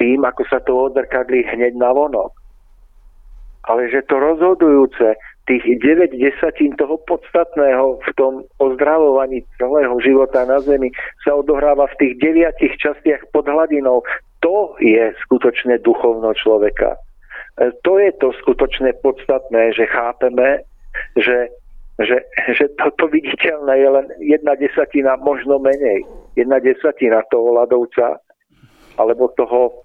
[0.00, 2.39] tým, ako sa to odrkadlí hneď na vonok.
[3.70, 5.14] Ale že to rozhodujúce,
[5.50, 10.94] tých 9 desatín toho podstatného v tom ozdravovaní celého života na Zemi
[11.26, 14.06] sa odohráva v tých deviatich častiach pod hladinou.
[14.46, 16.94] To je skutočne duchovno človeka.
[17.58, 20.62] E, to je to skutočné podstatné, že chápeme,
[21.18, 21.50] že,
[21.98, 22.22] že,
[22.54, 26.06] že toto viditeľné je len jedna desatina, možno menej.
[26.38, 28.22] Jedna desatina toho ľadovca
[29.02, 29.82] alebo toho,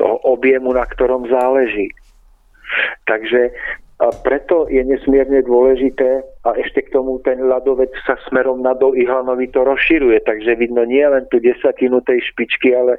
[0.00, 1.92] toho objemu, na ktorom záleží.
[3.06, 3.50] Takže
[4.02, 8.98] a preto je nesmierne dôležité a ešte k tomu ten ľadovec sa smerom na do
[8.98, 12.98] Ihlanovi to rozširuje, takže vidno nie len tú desatinu tej špičky, ale,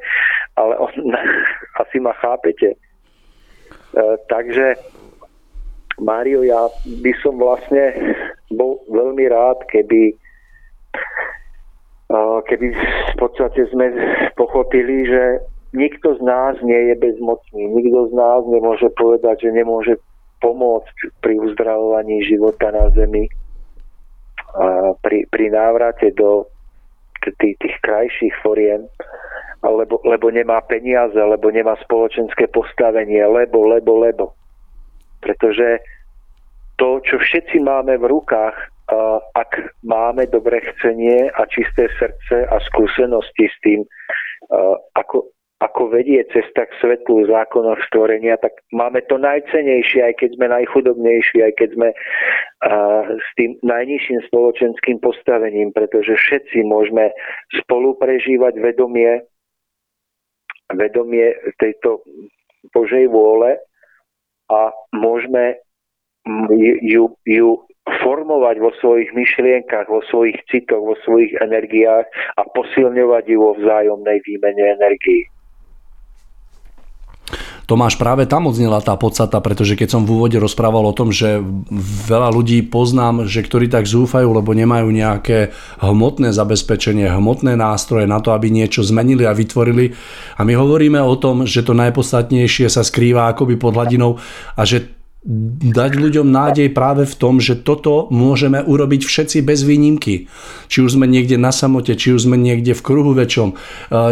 [0.55, 1.11] ale on,
[1.83, 2.71] asi ma chápete.
[2.71, 2.77] E,
[4.31, 4.79] takže
[5.99, 8.15] Mário, ja by som vlastne
[8.47, 10.15] bol veľmi rád, keby
[12.07, 12.15] e,
[12.47, 13.91] keby v podstate sme
[14.39, 15.43] pochopili, že
[15.73, 19.93] nikto z nás nie je bezmocný, nikto z nás nemôže povedať, že nemôže
[20.41, 23.25] pomôcť pri uzdravovaní života na Zemi,
[24.53, 26.45] a pri, pri návrate do
[27.41, 28.85] tých, tých krajších foriem
[29.71, 34.25] lebo, lebo nemá peniaze, lebo nemá spoločenské postavenie, lebo, lebo, lebo.
[35.23, 35.79] Pretože
[36.75, 38.55] to, čo všetci máme v rukách,
[39.39, 39.51] ak
[39.87, 43.79] máme dobré chcenie a čisté srdce a skúsenosti s tým,
[44.99, 45.31] ako,
[45.61, 51.37] ako vedie cesta k svetlu zákonov stvorenia, tak máme to najcenejšie, aj keď sme najchudobnejší,
[51.39, 51.89] aj keď sme
[53.15, 57.15] s tým najnižším spoločenským postavením, pretože všetci môžeme
[57.63, 59.23] spolu prežívať vedomie
[60.73, 62.01] vedomie tejto
[62.73, 63.59] Božej vôle
[64.49, 65.59] a môžeme
[66.81, 67.49] ju, ju
[67.83, 72.07] formovať vo svojich myšlienkach, vo svojich citoch, vo svojich energiách
[72.39, 75.27] a posilňovať ju vo vzájomnej výmene energií.
[77.63, 81.39] Tomáš, práve tam odznela tá podstata, pretože keď som v úvode rozprával o tom, že
[82.07, 88.19] veľa ľudí poznám, že ktorí tak zúfajú, lebo nemajú nejaké hmotné zabezpečenie, hmotné nástroje na
[88.19, 89.95] to, aby niečo zmenili a vytvorili.
[90.35, 94.19] A my hovoríme o tom, že to najpodstatnejšie sa skrýva akoby pod hladinou
[94.59, 100.27] a že dať ľuďom nádej práve v tom, že toto môžeme urobiť všetci bez výnimky.
[100.67, 103.55] Či už sme niekde na samote, či už sme niekde v kruhu väčšom, e,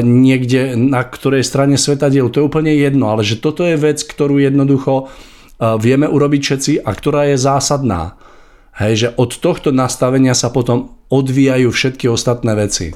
[0.08, 4.40] niekde na ktorej strane diel, to je úplne jedno, ale že toto je vec, ktorú
[4.40, 5.12] jednoducho
[5.60, 8.16] e, vieme urobiť všetci a ktorá je zásadná.
[8.80, 12.96] Hej, že od tohto nastavenia sa potom odvíjajú všetky ostatné veci.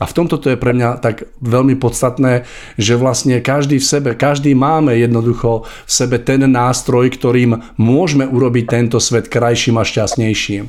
[0.00, 2.48] A v tomto to je pre mňa tak veľmi podstatné,
[2.80, 8.64] že vlastne každý v sebe, každý máme jednoducho v sebe ten nástroj, ktorým môžeme urobiť
[8.64, 10.66] tento svet krajším a šťastnejším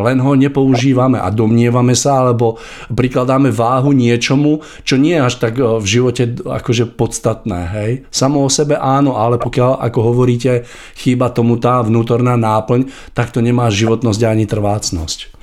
[0.00, 2.56] len ho nepoužívame a domnievame sa, alebo
[2.88, 7.60] prikladáme váhu niečomu, čo nie je až tak v živote akože podstatné.
[7.68, 7.90] Hej?
[8.08, 10.64] Samo o sebe áno, ale pokiaľ, ako hovoríte,
[10.96, 15.39] chýba tomu tá vnútorná náplň, tak to nemá životnosť ani trvácnosť.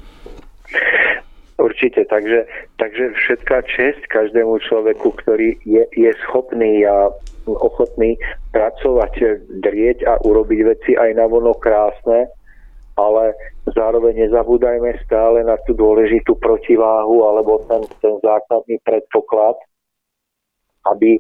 [1.68, 2.48] Určite, takže,
[2.80, 7.12] takže všetká čest každému človeku, ktorý je, je schopný a
[7.44, 8.16] ochotní
[8.56, 12.32] pracovať, drieť a urobiť veci aj na vono krásne,
[12.96, 13.36] ale
[13.76, 19.60] zároveň nezabúdajme stále na tú dôležitú protiváhu alebo ten, ten základný predpoklad,
[20.88, 21.20] aby,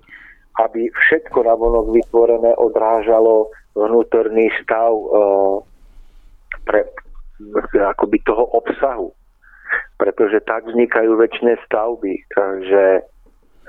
[0.63, 5.05] aby všetko na vonok vytvorené odrážalo vnútorný stav e,
[6.63, 6.87] pre,
[7.75, 9.11] akoby toho obsahu.
[9.97, 12.13] Pretože tak vznikajú väčšie stavby,
[12.69, 12.85] že,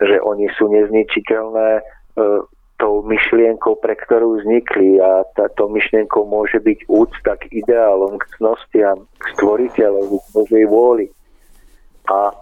[0.03, 1.83] že oni sú nezničiteľné e,
[2.79, 9.09] tou myšlienkou, pre ktorú vznikli a táto myšlienkou môže byť úcta k ideálom, k cnostiam,
[9.19, 11.07] k stvoriteľovi, k Božej vôli.
[12.09, 12.33] A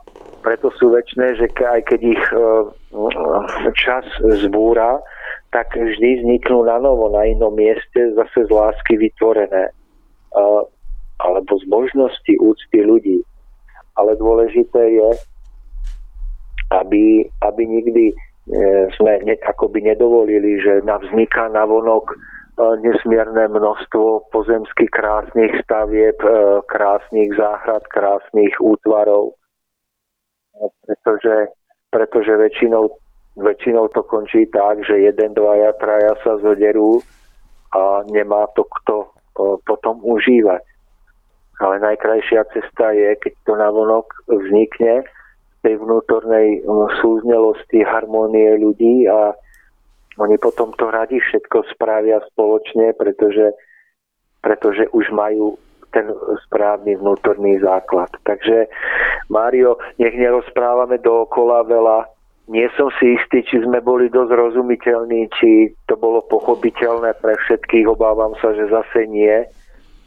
[0.44, 2.38] preto sú väčšie, že aj keď ich e,
[3.74, 4.07] čas
[4.46, 5.00] zbúra,
[5.50, 9.72] tak vždy vzniknú na novo, na inom mieste, zase z lásky vytvorené.
[11.16, 13.24] Alebo z možnosti úcty ľudí.
[13.97, 15.11] Ale dôležité je,
[16.70, 18.12] aby, aby nikdy
[18.47, 22.16] E, sme ne, akoby nedovolili, že nám vzniká navonok e,
[22.78, 29.34] nesmierne množstvo pozemských krásnych stavieb, e, krásnych záhrad, krásnych útvarov.
[30.86, 31.51] Pretože,
[31.90, 32.86] pretože väčšinou,
[33.34, 37.03] väčšinou to končí tak, že jeden, dvaja, traja sa zoderú
[37.74, 39.11] a nemá to kto
[39.66, 40.62] potom užívať.
[41.57, 45.09] Ale najkrajšia cesta je, keď to navonok vznikne
[45.64, 49.32] tej vnútornej um, súznelosti, harmónie ľudí a
[50.16, 53.52] oni potom to radi všetko spravia spoločne, pretože,
[54.40, 55.61] pretože už majú
[55.92, 56.09] ten
[56.48, 58.12] správny vnútorný základ.
[58.24, 58.68] Takže,
[59.32, 61.98] Mário, nech nerozprávame dookola veľa.
[62.46, 67.90] Nie som si istý, či sme boli dosť rozumiteľní, či to bolo pochopiteľné pre všetkých.
[67.90, 69.44] Obávam sa, že zase nie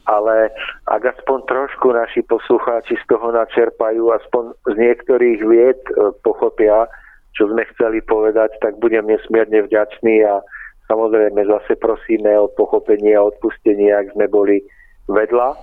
[0.08, 0.52] ale
[0.88, 6.88] ak aspoň trošku naši poslucháči z toho načerpajú, aspoň z niektorých vied e, pochopia,
[7.36, 10.40] čo sme chceli povedať, tak budem nesmierne vďačný a
[10.88, 14.64] samozrejme zase prosíme o pochopenie a odpustenie, ak sme boli
[15.06, 15.54] vedľa,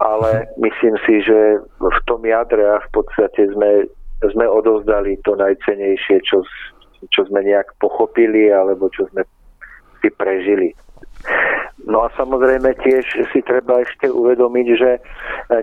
[0.00, 0.30] ale
[0.64, 3.90] myslím si, že v tom jadre a v podstate sme,
[4.22, 6.46] sme odovzdali to najcenejšie, čo,
[7.10, 9.26] čo sme nejak pochopili alebo čo sme
[10.00, 10.72] si prežili.
[11.84, 14.90] No a samozrejme tiež si treba ešte uvedomiť, že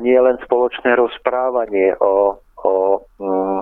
[0.05, 2.73] nie len spoločné rozprávanie o, o
[3.17, 3.59] mm,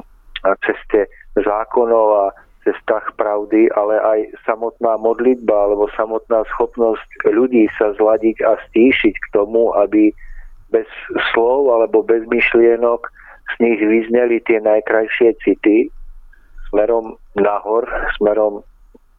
[0.67, 1.07] ceste
[1.39, 2.25] zákonov a
[2.67, 9.27] cestách pravdy, ale aj samotná modlitba alebo samotná schopnosť ľudí sa zladiť a stíšiť k
[9.31, 10.11] tomu, aby
[10.69, 10.87] bez
[11.31, 13.07] slov alebo bez myšlienok
[13.49, 15.89] z nich vyzneli tie najkrajšie city
[16.69, 17.89] smerom nahor,
[18.19, 18.61] smerom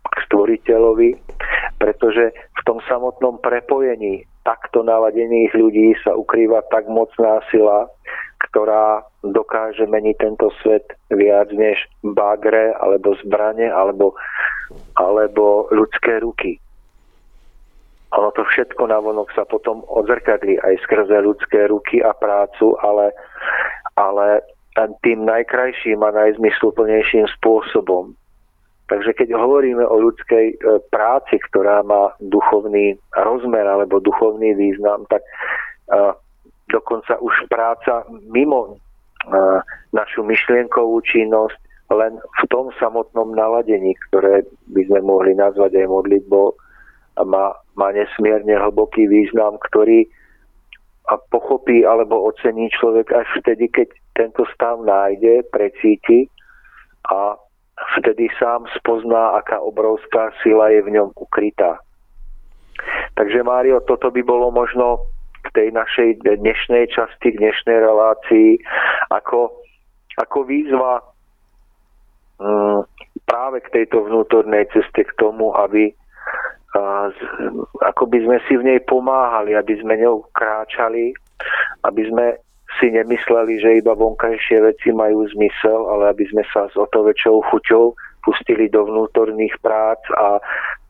[0.06, 1.18] k stvoriteľovi,
[1.80, 7.88] pretože v tom samotnom prepojení takto naladených ľudí sa ukrýva tak mocná sila,
[8.52, 14.12] ktorá dokáže meniť tento svet viac než bagre, alebo zbrane, alebo,
[15.00, 16.60] alebo ľudské ruky.
[18.12, 23.14] Ono to všetko navonok sa potom odzrkadlí aj skrze ľudské ruky a prácu, ale,
[23.96, 24.44] ale
[25.00, 28.19] tým najkrajším a najzmysluplnejším spôsobom.
[28.90, 30.56] Takže keď hovoríme o ľudskej e,
[30.90, 35.30] práci, ktorá má duchovný rozmer alebo duchovný význam, tak e,
[36.74, 38.02] dokonca už práca
[38.34, 38.70] mimo e,
[39.94, 41.54] našu myšlienkovú činnosť
[41.94, 44.42] len v tom samotnom naladení, ktoré
[44.74, 46.54] by sme mohli nazvať aj modlitbou,
[47.26, 50.06] má, má nesmierne hlboký význam, ktorý
[51.34, 56.30] pochopí alebo ocení človek až vtedy, keď tento stav nájde, precíti
[57.10, 57.34] a
[57.98, 61.78] vtedy sám spozná, aká obrovská sila je v ňom ukrytá.
[63.14, 65.04] Takže Mário, toto by bolo možno
[65.40, 68.60] v tej našej dnešnej časti, dnešnej relácii,
[69.12, 69.52] ako,
[70.20, 71.00] ako výzva
[72.40, 72.84] um,
[73.24, 75.92] práve k tejto vnútornej ceste k tomu, aby
[76.70, 77.10] a,
[77.82, 81.10] ako by sme si v nej pomáhali, aby sme ňou kráčali,
[81.82, 82.38] aby sme
[82.78, 87.02] si nemysleli, že iba vonkajšie veci majú zmysel, ale aby sme sa s o to
[87.02, 90.38] väčšou chuťou pustili do vnútorných prác a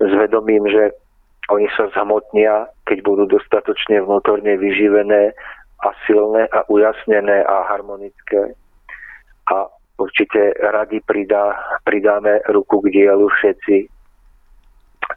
[0.02, 0.93] s vedomím, že
[1.48, 5.35] oni sa zamotnia, keď budú dostatočne vnútorne vyživené
[5.81, 8.55] a silné a ujasnené a harmonické.
[9.51, 9.66] A
[9.98, 13.99] určite radi pridá, pridáme ruku k dielu všetci,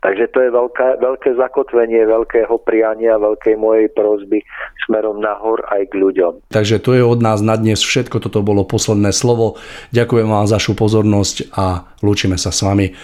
[0.01, 4.41] Takže to je veľké, veľké zakotvenie veľkého priania, veľkej mojej prozby
[4.89, 6.49] smerom nahor aj k ľuďom.
[6.49, 9.61] Takže to je od nás na dnes všetko, toto bolo posledné slovo.
[9.93, 12.95] Ďakujem vám za vašu pozornosť a lúčime sa s vami eh,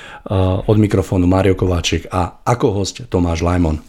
[0.64, 3.84] od mikrofónu Mario Kováčik a ako host Tomáš Lajmon.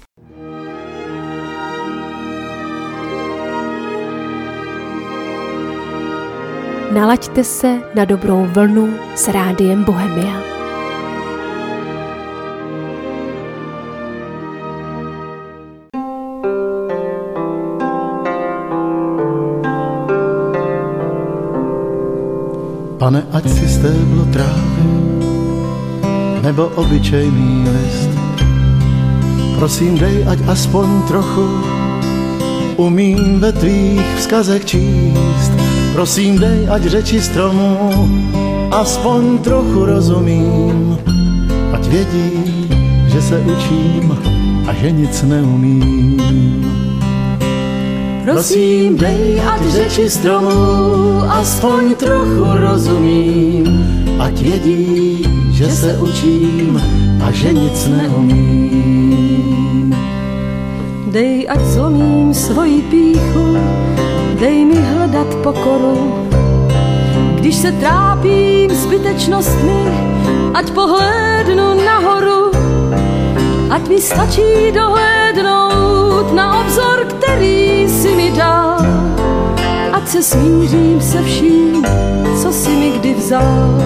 [6.91, 10.60] Nalaďte se na dobrou vlnu s rádiem Bohemia.
[23.01, 24.85] Pane, ať si stéblo trávy,
[26.45, 28.13] nebo obyčejný list.
[29.57, 31.49] Prosím, dej, ať aspoň trochu
[32.77, 35.53] umím ve tvých vzkazech číst.
[35.97, 37.81] Prosím, dej, ať řeči stromu
[38.69, 41.01] aspoň trochu rozumím.
[41.73, 42.69] Ať vědí,
[43.09, 44.13] že se učím
[44.69, 46.90] a že nic neumím.
[48.33, 53.67] Prosím, dej, ať řeči stromu aspoň trochu rozumím.
[54.23, 56.83] Ať vědí, že se učím
[57.27, 58.71] a že nic neumím.
[61.11, 63.59] Dej, ať zlomím svoji píchu,
[64.39, 66.27] dej mi hledat pokoru.
[67.35, 69.83] Když se trápím zbytečnostmi,
[70.55, 72.30] ať pohlédnu nahoru,
[73.81, 78.77] ať mi stačí dohlédnout na obzor, který si mi dal.
[79.93, 81.85] Ať se smířím se vším,
[82.43, 83.81] co si mi kdy vzal.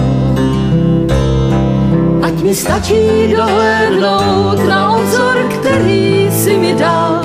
[2.21, 7.23] Ať mi stačí dohlédnout na obzor, který si mi dal.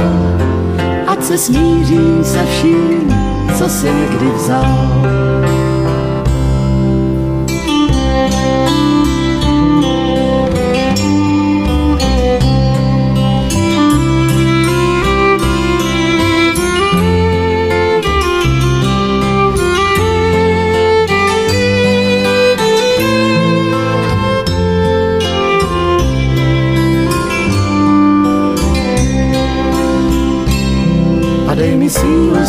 [1.06, 3.14] Ať se smířím se vším,
[3.58, 5.29] co si mi kdy vzal.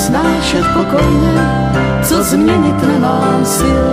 [0.01, 1.33] Snášet pokojně,
[2.03, 3.85] co změnit nemám sil.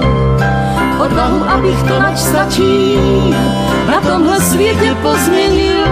[0.98, 2.98] Odvahu, abych to nač stačí,
[3.86, 5.85] na tomhle světě pozměnil.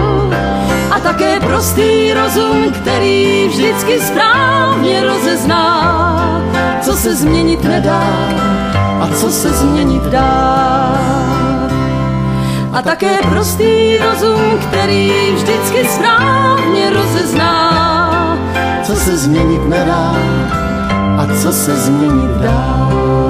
[0.91, 6.41] A také prostý rozum, který vždycky správně rozezná,
[6.81, 8.03] co se změnit nedá
[9.01, 10.97] a co se změnit dá.
[12.73, 17.86] A také prostý rozum, který vždycky správně rozezná,
[18.99, 20.15] se změnit nedá
[21.17, 23.26] a co se změnit dá.